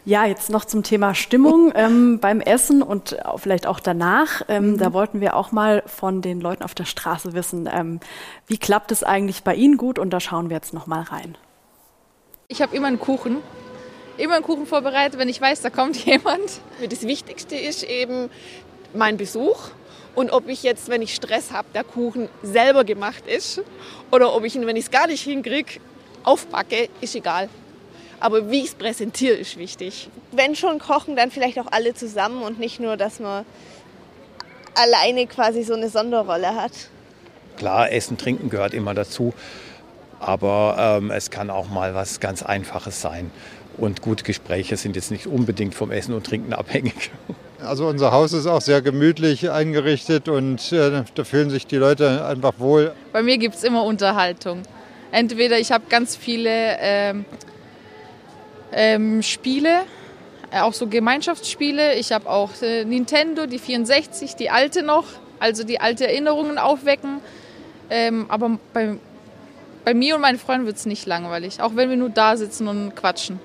Ja, 0.04 0.26
jetzt 0.26 0.50
noch 0.50 0.66
zum 0.66 0.82
Thema 0.82 1.14
Stimmung 1.14 1.72
ähm, 1.76 2.20
beim 2.20 2.42
Essen 2.42 2.82
und 2.82 3.18
vielleicht 3.38 3.68
auch 3.68 3.80
danach. 3.80 4.42
Ähm, 4.48 4.72
mhm. 4.72 4.78
Da 4.78 4.94
wollten 4.94 5.22
wir 5.22 5.36
auch 5.36 5.52
mal 5.52 5.84
von 5.86 6.22
den 6.22 6.42
Leuten 6.42 6.64
auf 6.64 6.74
der 6.74 6.86
Straße 6.86 7.34
wissen, 7.34 7.70
ähm, 7.72 8.00
wie 8.48 8.58
klappt 8.58 8.92
es 8.92 9.04
eigentlich 9.04 9.44
bei 9.44 9.56
Ihnen 9.56 9.78
gut? 9.78 10.00
Und 10.00 10.10
da 10.12 10.20
schauen 10.20 10.50
wir 10.50 10.56
jetzt 10.56 10.74
noch 10.74 10.88
mal 10.88 11.04
rein. 11.04 11.38
Ich 12.48 12.62
habe 12.62 12.76
immer 12.76 12.88
einen 12.88 13.00
Kuchen, 13.00 13.38
immer 14.18 14.36
einen 14.36 14.44
Kuchen 14.44 14.66
vorbereitet, 14.66 15.20
wenn 15.20 15.30
ich 15.30 15.40
weiß, 15.40 15.62
da 15.62 15.70
kommt 15.70 15.96
jemand. 16.06 16.62
Das 16.90 17.04
Wichtigste 17.04 17.56
ist 17.56 17.84
eben 17.84 18.30
mein 18.94 19.18
Besuch 19.18 19.70
und 20.16 20.32
ob 20.32 20.50
ich 20.50 20.64
jetzt, 20.64 20.90
wenn 20.90 21.02
ich 21.02 21.16
Stress 21.16 21.52
habe, 21.52 21.68
der 21.74 21.84
Kuchen 21.84 22.28
selber 22.44 22.84
gemacht 22.84 23.24
ist 23.28 23.62
oder 24.12 24.36
ob 24.36 24.44
ich 24.44 24.56
ihn, 24.56 24.66
wenn 24.66 24.76
ich 24.76 24.86
es 24.86 24.92
gar 24.92 25.08
nicht 25.08 25.22
hinkriege, 25.22 25.80
aufbacke, 26.24 26.90
ist 27.00 27.16
egal 27.16 27.50
aber 28.22 28.52
wie 28.52 28.60
ich 28.60 28.68
es 28.68 28.76
präsentiere, 28.76 29.36
ist 29.36 29.58
wichtig. 29.58 30.08
Wenn 30.32 30.56
schon 30.56 30.80
kochen, 30.80 31.16
dann 31.16 31.32
vielleicht 31.32 31.60
auch 31.60 31.72
alle 31.72 31.94
zusammen 31.94 32.44
und 32.44 32.60
nicht 32.60 32.80
nur, 32.80 32.96
dass 32.96 33.20
man 33.20 33.46
alleine 34.76 35.26
quasi 35.28 35.64
so 35.64 35.74
eine 35.74 35.90
Sonderrolle 35.90 36.56
hat. 36.56 36.72
Klar, 37.58 37.92
Essen, 37.92 38.18
Trinken 38.18 38.50
gehört 38.50 38.74
immer 38.74 38.94
dazu, 38.94 39.34
aber 40.20 41.00
ähm, 41.02 41.12
es 41.12 41.32
kann 41.32 41.50
auch 41.50 41.68
mal 41.68 41.96
was 41.96 42.20
ganz 42.20 42.44
Einfaches 42.44 43.02
sein. 43.02 43.32
Und 43.78 44.02
gute 44.02 44.24
Gespräche 44.24 44.78
sind 44.78 44.96
jetzt 44.96 45.10
nicht 45.12 45.26
unbedingt 45.26 45.74
vom 45.74 45.92
Essen 45.92 46.14
und 46.14 46.26
Trinken 46.26 46.54
abhängig. 46.54 47.12
Also 47.64 47.88
unser 47.88 48.12
Haus 48.12 48.34
ist 48.34 48.46
auch 48.46 48.62
sehr 48.62 48.82
gemütlich 48.82 49.50
eingerichtet 49.50 50.28
und 50.30 50.72
äh, 50.72 51.04
da 51.14 51.24
fühlen 51.24 51.50
sich 51.50 51.66
die 51.66 51.78
Leute 51.78 52.26
einfach 52.26 52.54
wohl. 52.60 52.94
Bei 53.14 53.24
mir 53.24 53.38
gibt 53.40 53.56
es 53.56 53.64
immer 53.64 53.84
Unterhaltung. 53.84 54.62
Entweder 55.12 55.60
ich 55.60 55.72
habe 55.72 55.84
ganz 55.90 56.16
viele 56.16 56.78
ähm, 56.80 57.26
ähm, 58.74 59.22
Spiele, 59.22 59.84
äh, 60.52 60.60
auch 60.60 60.74
so 60.74 60.88
Gemeinschaftsspiele. 60.88 61.96
Ich 61.96 62.12
habe 62.12 62.30
auch 62.30 62.50
äh, 62.62 62.86
Nintendo, 62.86 63.46
die 63.46 63.60
64, 63.60 64.36
die 64.36 64.50
alte 64.50 64.84
noch, 64.84 65.06
also 65.40 65.64
die 65.64 65.80
alte 65.80 66.08
Erinnerungen 66.08 66.58
aufwecken. 66.58 67.20
Ähm, 67.90 68.26
aber 68.30 68.58
bei, 68.74 68.96
bei 69.84 69.94
mir 69.94 70.16
und 70.16 70.22
meinen 70.22 70.40
Freunden 70.40 70.66
wird 70.66 70.78
es 70.78 70.86
nicht 70.86 71.06
langweilig, 71.06 71.62
auch 71.62 71.76
wenn 71.76 71.90
wir 71.90 71.98
nur 71.98 72.10
da 72.10 72.38
sitzen 72.38 72.68
und 72.68 72.96
quatschen. 72.96 73.40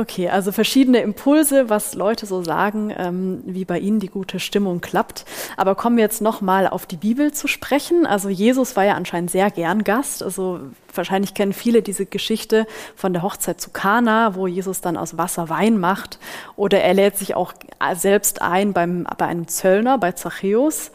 Okay, 0.00 0.30
also 0.30 0.50
verschiedene 0.50 1.02
Impulse, 1.02 1.68
was 1.68 1.94
Leute 1.94 2.24
so 2.24 2.42
sagen, 2.42 2.90
ähm, 2.96 3.42
wie 3.44 3.66
bei 3.66 3.78
ihnen 3.78 4.00
die 4.00 4.08
gute 4.08 4.40
Stimmung 4.40 4.80
klappt. 4.80 5.26
Aber 5.58 5.74
kommen 5.74 5.98
wir 5.98 6.04
jetzt 6.04 6.22
nochmal 6.22 6.66
auf 6.66 6.86
die 6.86 6.96
Bibel 6.96 7.32
zu 7.32 7.48
sprechen. 7.48 8.06
Also 8.06 8.30
Jesus 8.30 8.76
war 8.76 8.84
ja 8.86 8.94
anscheinend 8.94 9.30
sehr 9.30 9.50
gern 9.50 9.84
Gast. 9.84 10.22
Also 10.22 10.60
wahrscheinlich 10.94 11.34
kennen 11.34 11.52
viele 11.52 11.82
diese 11.82 12.06
Geschichte 12.06 12.66
von 12.96 13.12
der 13.12 13.20
Hochzeit 13.20 13.60
zu 13.60 13.68
Kana, 13.72 14.34
wo 14.36 14.46
Jesus 14.46 14.80
dann 14.80 14.96
aus 14.96 15.18
Wasser 15.18 15.50
Wein 15.50 15.78
macht. 15.78 16.18
Oder 16.56 16.80
er 16.80 16.94
lädt 16.94 17.18
sich 17.18 17.36
auch 17.36 17.52
selbst 17.94 18.40
ein 18.40 18.72
beim, 18.72 19.06
bei 19.18 19.26
einem 19.26 19.48
Zöllner, 19.48 19.98
bei 19.98 20.12
Zachäus 20.12 20.92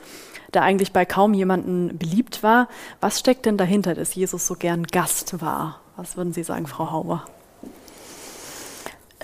der 0.56 0.64
eigentlich 0.64 0.94
bei 0.94 1.06
kaum 1.06 1.34
jemanden 1.34 1.98
beliebt 1.98 2.42
war. 2.42 2.70
Was 3.02 3.20
steckt 3.20 3.46
denn 3.46 3.58
dahinter, 3.58 3.94
dass 3.94 4.16
Jesus 4.16 4.48
so 4.48 4.56
gern 4.56 4.84
Gast 4.86 5.42
war? 5.42 5.82
Was 5.98 6.16
würden 6.16 6.32
Sie 6.32 6.44
sagen, 6.44 6.66
Frau 6.66 6.92
Hauber? 6.92 7.26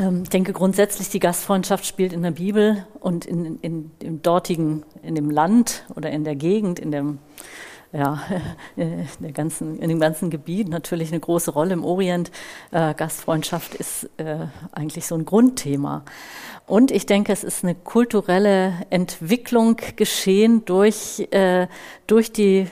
Ähm, 0.01 0.23
ich 0.23 0.29
denke 0.29 0.53
grundsätzlich, 0.53 1.09
die 1.09 1.19
Gastfreundschaft 1.19 1.85
spielt 1.85 2.13
in 2.13 2.23
der 2.23 2.31
Bibel 2.31 2.85
und 2.99 3.25
in, 3.25 3.59
in, 3.61 3.91
im 3.99 4.21
dortigen, 4.21 4.83
in 5.03 5.15
dem 5.15 5.29
Land 5.29 5.85
oder 5.95 6.09
in 6.09 6.23
der 6.23 6.35
Gegend, 6.35 6.79
in 6.79 6.91
dem, 6.91 7.19
ja, 7.93 8.21
in, 8.75 9.07
der 9.19 9.31
ganzen, 9.31 9.79
in 9.79 9.89
dem 9.89 9.99
ganzen 9.99 10.29
Gebiet 10.29 10.69
natürlich 10.69 11.11
eine 11.11 11.19
große 11.19 11.51
Rolle 11.51 11.73
im 11.73 11.83
Orient. 11.83 12.31
Äh, 12.71 12.93
Gastfreundschaft 12.95 13.75
ist 13.75 14.09
äh, 14.17 14.47
eigentlich 14.71 15.05
so 15.05 15.15
ein 15.15 15.25
Grundthema. 15.25 16.03
Und 16.65 16.89
ich 16.91 17.05
denke, 17.05 17.31
es 17.33 17.43
ist 17.43 17.63
eine 17.63 17.75
kulturelle 17.75 18.73
Entwicklung 18.89 19.77
geschehen 19.97 20.63
durch, 20.65 21.27
äh, 21.31 21.67
durch 22.07 22.31
die 22.31 22.67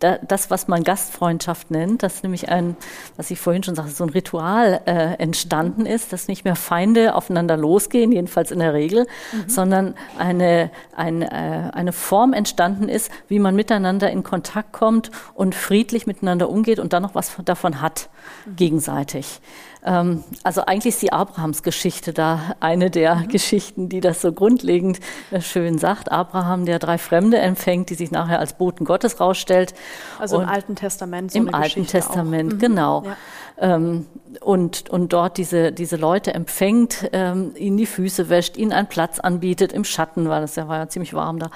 das, 0.00 0.50
was 0.50 0.66
man 0.66 0.82
Gastfreundschaft 0.82 1.70
nennt, 1.70 2.02
dass 2.02 2.24
nämlich 2.24 2.48
ein, 2.48 2.76
was 3.16 3.30
ich 3.30 3.38
vorhin 3.38 3.62
schon 3.62 3.76
sagte, 3.76 3.92
so 3.92 4.02
ein 4.02 4.10
Ritual 4.10 4.80
äh, 4.86 5.14
entstanden 5.22 5.86
ist, 5.86 6.12
dass 6.12 6.26
nicht 6.26 6.44
mehr 6.44 6.56
Feinde 6.56 7.14
aufeinander 7.14 7.56
losgehen, 7.56 8.10
jedenfalls 8.10 8.50
in 8.50 8.58
der 8.58 8.74
Regel, 8.74 9.06
mhm. 9.32 9.48
sondern 9.48 9.94
eine, 10.18 10.70
ein, 10.96 11.22
äh, 11.22 11.70
eine 11.72 11.92
Form 11.92 12.32
entstanden 12.32 12.88
ist, 12.88 13.10
wie 13.28 13.38
man 13.38 13.54
miteinander 13.54 14.10
in 14.10 14.24
Kontakt 14.24 14.72
kommt 14.72 15.12
und 15.34 15.54
friedlich 15.54 16.06
miteinander 16.08 16.48
umgeht 16.48 16.80
und 16.80 16.92
dann 16.92 17.02
noch 17.02 17.14
was 17.14 17.32
davon 17.44 17.80
hat, 17.80 18.08
mhm. 18.46 18.56
gegenseitig. 18.56 19.40
Ähm, 19.84 20.22
also 20.42 20.62
eigentlich 20.62 20.94
ist 20.94 21.02
die 21.02 21.12
Abrahamsgeschichte 21.12 22.12
da 22.12 22.54
eine 22.60 22.90
der 22.90 23.16
mhm. 23.16 23.28
Geschichten, 23.28 23.88
die 23.88 24.00
das 24.00 24.20
so 24.20 24.32
grundlegend 24.32 25.00
äh, 25.30 25.40
schön 25.40 25.78
sagt. 25.78 26.12
Abraham, 26.12 26.66
der 26.66 26.78
drei 26.78 26.98
Fremde 26.98 27.38
empfängt, 27.38 27.90
die 27.90 27.94
sich 27.94 28.10
nachher 28.10 28.38
als 28.38 28.54
Boten 28.54 28.84
Gottes 28.84 29.20
rausstellt. 29.20 29.74
Also 30.18 30.36
und 30.36 30.44
im 30.44 30.48
Alten 30.48 30.76
Testament. 30.76 31.32
So 31.32 31.38
Im 31.38 31.54
Alten 31.54 31.82
Geschichte 31.82 31.98
Testament. 31.98 32.54
Mhm. 32.54 32.58
genau. 32.58 33.04
Ja. 33.04 33.16
Ähm, 33.58 34.06
und, 34.40 34.88
und 34.88 35.12
dort 35.12 35.36
diese, 35.36 35.72
diese 35.72 35.96
Leute 35.96 36.32
empfängt, 36.32 37.10
ähm, 37.12 37.52
ihnen 37.56 37.76
die 37.76 37.86
Füße 37.86 38.28
wäscht, 38.28 38.56
ihnen 38.56 38.72
einen 38.72 38.88
Platz 38.88 39.20
anbietet 39.20 39.72
im 39.72 39.84
Schatten, 39.84 40.28
weil 40.28 40.42
es 40.42 40.56
ja 40.56 40.68
war 40.68 40.78
ja 40.78 40.88
ziemlich 40.88 41.12
warm 41.12 41.38
da, 41.38 41.50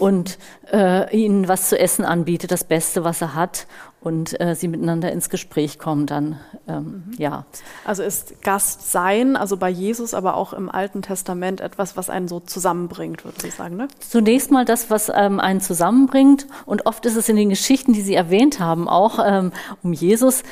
und 0.00 0.38
äh, 0.72 1.14
ihnen 1.16 1.46
was 1.46 1.68
zu 1.68 1.78
essen 1.78 2.04
anbietet, 2.04 2.50
das 2.50 2.64
Beste, 2.64 3.04
was 3.04 3.20
er 3.20 3.34
hat, 3.34 3.66
und 4.00 4.40
äh, 4.40 4.54
sie 4.54 4.66
miteinander 4.66 5.12
ins 5.12 5.28
Gespräch 5.28 5.78
kommen 5.78 6.06
dann, 6.06 6.40
ähm, 6.66 7.04
mhm. 7.06 7.14
ja. 7.18 7.44
Also 7.84 8.02
ist 8.02 8.42
Gast 8.42 8.90
sein, 8.90 9.36
also 9.36 9.58
bei 9.58 9.68
Jesus, 9.68 10.14
aber 10.14 10.36
auch 10.36 10.54
im 10.54 10.70
Alten 10.70 11.02
Testament 11.02 11.60
etwas, 11.60 11.98
was 11.98 12.08
einen 12.08 12.26
so 12.26 12.40
zusammenbringt, 12.40 13.24
würde 13.26 13.46
ich 13.46 13.54
sagen, 13.54 13.76
ne? 13.76 13.88
Zunächst 13.98 14.50
mal 14.50 14.64
das, 14.64 14.88
was 14.88 15.12
ähm, 15.14 15.38
einen 15.38 15.60
zusammenbringt 15.60 16.46
und 16.64 16.86
oft 16.86 17.04
ist 17.04 17.16
es 17.16 17.28
in 17.28 17.36
den 17.36 17.50
Geschichten, 17.50 17.92
die 17.92 18.00
Sie 18.00 18.14
erwähnt 18.14 18.58
haben, 18.58 18.88
auch 18.88 19.18
ähm, 19.22 19.52
um 19.82 19.92
Jesus, 19.92 20.44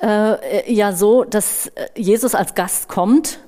äh, 0.00 0.72
ja 0.72 0.92
so, 0.92 1.24
dass 1.24 1.66
äh, 1.66 1.88
Jesus 1.94 2.34
als 2.34 2.54
Gast 2.54 2.88
kommt 2.88 3.38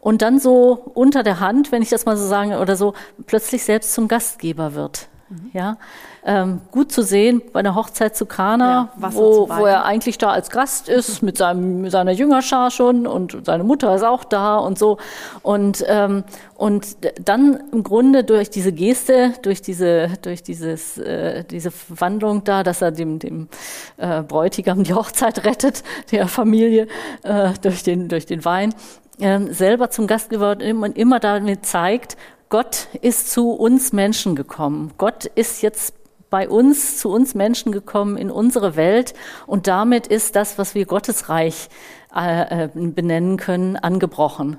und 0.00 0.22
dann 0.22 0.38
so 0.38 0.90
unter 0.94 1.22
der 1.22 1.40
Hand, 1.40 1.72
wenn 1.72 1.82
ich 1.82 1.90
das 1.90 2.06
mal 2.06 2.16
so 2.16 2.26
sagen 2.26 2.54
oder 2.54 2.76
so, 2.76 2.94
plötzlich 3.26 3.64
selbst 3.64 3.92
zum 3.92 4.08
Gastgeber 4.08 4.74
wird. 4.74 5.08
Mhm. 5.28 5.50
Ja, 5.52 5.76
ähm, 6.24 6.60
gut 6.72 6.90
zu 6.90 7.02
sehen 7.02 7.40
bei 7.52 7.62
der 7.62 7.74
Hochzeit 7.74 8.16
zu 8.16 8.26
Kana, 8.26 8.90
ja, 9.00 9.12
wo, 9.14 9.48
wo 9.48 9.64
er 9.64 9.84
eigentlich 9.84 10.18
da 10.18 10.30
als 10.30 10.50
Gast 10.50 10.88
ist, 10.88 11.22
mit, 11.22 11.38
seinem, 11.38 11.82
mit 11.82 11.92
seiner 11.92 12.10
Jüngerschar 12.10 12.70
schon 12.70 13.06
und 13.06 13.36
seine 13.46 13.62
Mutter 13.62 13.94
ist 13.94 14.02
auch 14.02 14.24
da 14.24 14.58
und 14.58 14.78
so. 14.78 14.98
Und, 15.42 15.84
ähm, 15.86 16.24
und 16.56 16.96
dann 17.24 17.62
im 17.72 17.84
Grunde 17.84 18.24
durch 18.24 18.50
diese 18.50 18.72
Geste, 18.72 19.32
durch 19.42 19.62
diese, 19.62 20.10
durch 20.22 20.42
dieses, 20.42 20.98
äh, 20.98 21.44
diese 21.44 21.72
Wandlung 21.88 22.42
da, 22.42 22.64
dass 22.64 22.82
er 22.82 22.90
dem, 22.90 23.18
dem 23.20 23.48
äh, 23.96 24.22
Bräutigam 24.22 24.82
die 24.82 24.94
Hochzeit 24.94 25.44
rettet, 25.44 25.84
der 26.10 26.26
Familie, 26.26 26.88
äh, 27.22 27.50
durch, 27.62 27.84
den, 27.84 28.08
durch 28.08 28.26
den 28.26 28.44
Wein, 28.44 28.74
äh, 29.20 29.52
selber 29.52 29.90
zum 29.90 30.06
Gastgeber 30.06 30.56
und 30.60 30.96
immer 30.96 31.20
damit 31.20 31.66
zeigt, 31.66 32.16
Gott 32.48 32.88
ist 33.00 33.30
zu 33.30 33.52
uns 33.52 33.92
Menschen 33.92 34.34
gekommen. 34.34 34.92
Gott 34.98 35.24
ist 35.24 35.62
jetzt 35.62 35.94
bei 36.30 36.48
uns, 36.48 36.98
zu 36.98 37.10
uns 37.10 37.34
Menschen 37.34 37.72
gekommen, 37.72 38.16
in 38.16 38.30
unsere 38.30 38.76
Welt. 38.76 39.14
Und 39.46 39.66
damit 39.66 40.06
ist 40.06 40.36
das, 40.36 40.58
was 40.58 40.74
wir 40.74 40.86
Gottesreich 40.86 41.68
äh, 42.14 42.64
äh, 42.64 42.68
benennen 42.74 43.36
können, 43.36 43.76
angebrochen. 43.76 44.56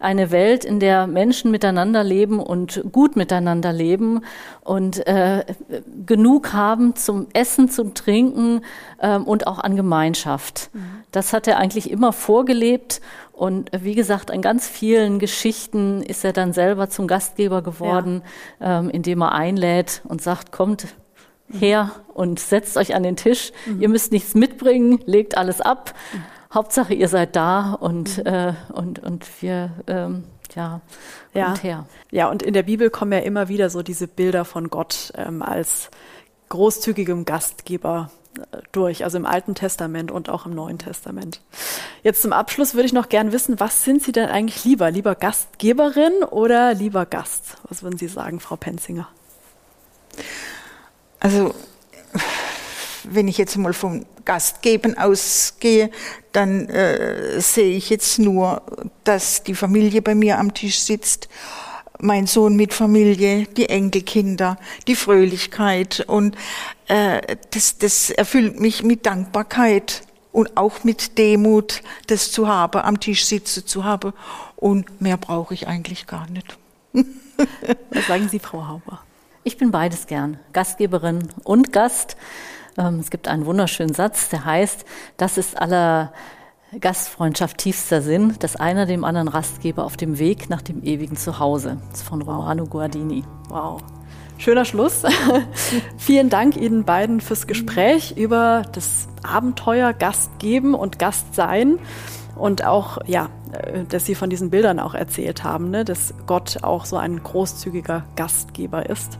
Eine 0.00 0.30
Welt, 0.30 0.64
in 0.64 0.78
der 0.78 1.06
Menschen 1.06 1.50
miteinander 1.50 2.04
leben 2.04 2.38
und 2.40 2.84
gut 2.92 3.16
miteinander 3.16 3.72
leben 3.72 4.20
und 4.62 5.06
äh, 5.06 5.44
genug 6.06 6.52
haben 6.52 6.94
zum 6.94 7.26
Essen, 7.32 7.68
zum 7.68 7.94
Trinken 7.94 8.62
äh, 8.98 9.16
und 9.16 9.46
auch 9.46 9.58
an 9.58 9.74
Gemeinschaft. 9.74 10.70
Mhm. 10.72 10.80
Das 11.10 11.32
hat 11.32 11.48
er 11.48 11.58
eigentlich 11.58 11.90
immer 11.90 12.12
vorgelebt 12.12 13.00
und 13.32 13.70
wie 13.72 13.94
gesagt, 13.94 14.30
an 14.30 14.42
ganz 14.42 14.68
vielen 14.68 15.18
Geschichten 15.18 16.02
ist 16.02 16.24
er 16.24 16.32
dann 16.32 16.52
selber 16.52 16.90
zum 16.90 17.06
Gastgeber 17.06 17.62
geworden, 17.62 18.22
ja. 18.60 18.80
ähm, 18.80 18.90
indem 18.90 19.22
er 19.22 19.32
einlädt 19.32 20.02
und 20.04 20.22
sagt, 20.22 20.52
kommt, 20.52 20.86
her 21.50 21.92
und 22.14 22.40
setzt 22.40 22.76
euch 22.76 22.94
an 22.94 23.02
den 23.02 23.16
Tisch. 23.16 23.52
Mhm. 23.66 23.82
Ihr 23.82 23.88
müsst 23.88 24.12
nichts 24.12 24.34
mitbringen, 24.34 25.00
legt 25.06 25.36
alles 25.36 25.60
ab. 25.60 25.94
Mhm. 26.12 26.22
Hauptsache, 26.52 26.94
ihr 26.94 27.08
seid 27.08 27.36
da 27.36 27.74
und, 27.74 28.18
mhm. 28.18 28.26
äh, 28.26 28.54
und, 28.72 28.98
und 29.00 29.42
wir, 29.42 29.72
ähm, 29.86 30.24
ja, 30.54 30.80
ja. 31.34 31.54
her. 31.58 31.86
Ja, 32.10 32.30
und 32.30 32.42
in 32.42 32.54
der 32.54 32.62
Bibel 32.62 32.90
kommen 32.90 33.12
ja 33.12 33.18
immer 33.18 33.48
wieder 33.48 33.68
so 33.70 33.82
diese 33.82 34.08
Bilder 34.08 34.44
von 34.44 34.70
Gott 34.70 35.12
ähm, 35.16 35.42
als 35.42 35.90
großzügigem 36.48 37.26
Gastgeber 37.26 38.10
äh, 38.38 38.58
durch, 38.72 39.04
also 39.04 39.18
im 39.18 39.26
Alten 39.26 39.54
Testament 39.54 40.10
und 40.10 40.30
auch 40.30 40.46
im 40.46 40.54
Neuen 40.54 40.78
Testament. 40.78 41.42
Jetzt 42.02 42.22
zum 42.22 42.32
Abschluss 42.32 42.74
würde 42.74 42.86
ich 42.86 42.94
noch 42.94 43.10
gern 43.10 43.32
wissen, 43.32 43.60
was 43.60 43.84
sind 43.84 44.02
Sie 44.02 44.12
denn 44.12 44.30
eigentlich 44.30 44.64
lieber? 44.64 44.90
Lieber 44.90 45.14
Gastgeberin 45.14 46.24
oder 46.30 46.72
lieber 46.72 47.04
Gast? 47.04 47.58
Was 47.68 47.82
würden 47.82 47.98
Sie 47.98 48.08
sagen, 48.08 48.40
Frau 48.40 48.56
Penzinger? 48.56 49.08
Also, 51.20 51.54
wenn 53.10 53.28
ich 53.28 53.38
jetzt 53.38 53.56
mal 53.56 53.72
vom 53.72 54.04
Gastgeben 54.24 54.96
ausgehe, 54.96 55.90
dann 56.32 56.68
äh, 56.68 57.40
sehe 57.40 57.76
ich 57.76 57.90
jetzt 57.90 58.18
nur, 58.18 58.62
dass 59.04 59.42
die 59.42 59.54
Familie 59.54 60.02
bei 60.02 60.14
mir 60.14 60.38
am 60.38 60.54
Tisch 60.54 60.78
sitzt, 60.80 61.28
mein 62.00 62.26
Sohn 62.26 62.54
mit 62.54 62.74
Familie, 62.74 63.46
die 63.46 63.68
Enkelkinder, 63.68 64.58
die 64.86 64.94
Fröhlichkeit 64.94 66.04
und 66.06 66.36
äh, 66.86 67.36
das, 67.50 67.78
das 67.78 68.10
erfüllt 68.10 68.60
mich 68.60 68.82
mit 68.82 69.06
Dankbarkeit 69.06 70.02
und 70.32 70.56
auch 70.56 70.84
mit 70.84 71.18
Demut, 71.18 71.82
das 72.06 72.30
zu 72.30 72.46
haben, 72.46 72.80
am 72.80 73.00
Tisch 73.00 73.24
sitzen 73.24 73.66
zu 73.66 73.84
haben 73.84 74.12
und 74.56 75.00
mehr 75.00 75.16
brauche 75.16 75.54
ich 75.54 75.66
eigentlich 75.66 76.06
gar 76.06 76.28
nicht. 76.30 76.56
Was 77.90 78.06
sagen 78.06 78.28
Sie, 78.28 78.38
Frau 78.38 78.68
Hauber? 78.68 79.00
Ich 79.44 79.56
bin 79.56 79.70
beides 79.70 80.06
gern, 80.06 80.38
Gastgeberin 80.52 81.28
und 81.44 81.72
Gast. 81.72 82.16
Ähm, 82.78 83.00
es 83.00 83.10
gibt 83.10 83.28
einen 83.28 83.44
wunderschönen 83.44 83.92
Satz, 83.92 84.28
der 84.28 84.44
heißt, 84.44 84.84
das 85.16 85.36
ist 85.36 85.60
aller 85.60 86.12
Gastfreundschaft 86.80 87.58
tiefster 87.58 88.02
Sinn, 88.02 88.34
dass 88.38 88.56
einer 88.56 88.86
dem 88.86 89.04
anderen 89.04 89.28
Rastgeber 89.28 89.84
auf 89.84 89.96
dem 89.96 90.18
Weg 90.18 90.48
nach 90.48 90.62
dem 90.62 90.82
ewigen 90.84 91.16
Zuhause. 91.16 91.78
Das 91.90 92.00
ist 92.00 92.08
von 92.08 92.22
Romano 92.22 92.66
Guardini. 92.66 93.24
Wow. 93.48 93.82
Schöner 94.36 94.64
Schluss. 94.64 95.02
Vielen 95.96 96.28
Dank 96.28 96.56
Ihnen 96.56 96.84
beiden 96.84 97.20
fürs 97.20 97.46
Gespräch 97.46 98.14
über 98.16 98.62
das 98.72 99.08
Abenteuer 99.24 99.92
Gast 99.92 100.38
geben 100.38 100.74
und 100.74 100.98
Gast 100.98 101.34
sein 101.34 101.78
und 102.36 102.64
auch, 102.64 102.98
ja, 103.06 103.30
äh, 103.52 103.84
dass 103.84 104.06
Sie 104.06 104.14
von 104.14 104.30
diesen 104.30 104.50
Bildern 104.50 104.78
auch 104.78 104.94
erzählt 104.94 105.42
haben, 105.42 105.70
ne, 105.70 105.84
dass 105.84 106.14
Gott 106.26 106.62
auch 106.62 106.84
so 106.84 106.96
ein 106.96 107.22
großzügiger 107.22 108.04
Gastgeber 108.14 108.88
ist. 108.88 109.18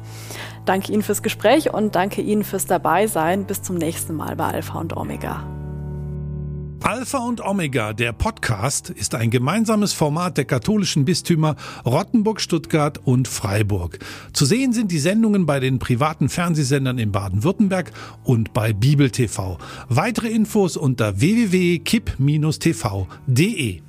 Danke 0.69 0.93
Ihnen 0.93 1.03
fürs 1.03 1.23
Gespräch 1.23 1.73
und 1.73 1.95
danke 1.95 2.21
Ihnen 2.21 2.45
fürs 2.45 2.67
Dabeisein. 2.67 3.47
Bis 3.47 3.63
zum 3.63 3.77
nächsten 3.77 4.15
Mal 4.15 4.37
bei 4.37 4.49
Alpha 4.49 4.79
und 4.79 4.95
Omega. 4.95 5.43
Alpha 6.83 7.17
und 7.19 7.41
Omega, 7.41 7.95
der 7.95 8.13
Podcast, 8.13 8.91
ist 8.91 9.15
ein 9.15 9.31
gemeinsames 9.31 9.95
Format 9.95 10.37
der 10.37 10.45
katholischen 10.45 11.07
Bistümer 11.07 11.57
Rottenburg, 11.87 12.43
Stuttgart 12.43 13.01
und 13.03 13.29
Freiburg. 13.29 13.99
Zu 14.35 14.45
sehen 14.45 14.75
sind 14.75 14.93
die 14.93 14.99
Sendungen 14.99 15.47
bei 15.47 15.59
den 15.59 15.79
privaten 15.79 16.29
Fernsehsendern 16.29 16.99
in 16.99 17.13
Baden-Württemberg 17.13 17.91
und 18.23 18.53
bei 18.53 18.75
Bibel 18.75 19.11
TV. 19.11 19.57
Weitere 19.89 20.29
Infos 20.29 20.77
unter 20.77 21.19
www.kipp-tv.de. 21.19 23.88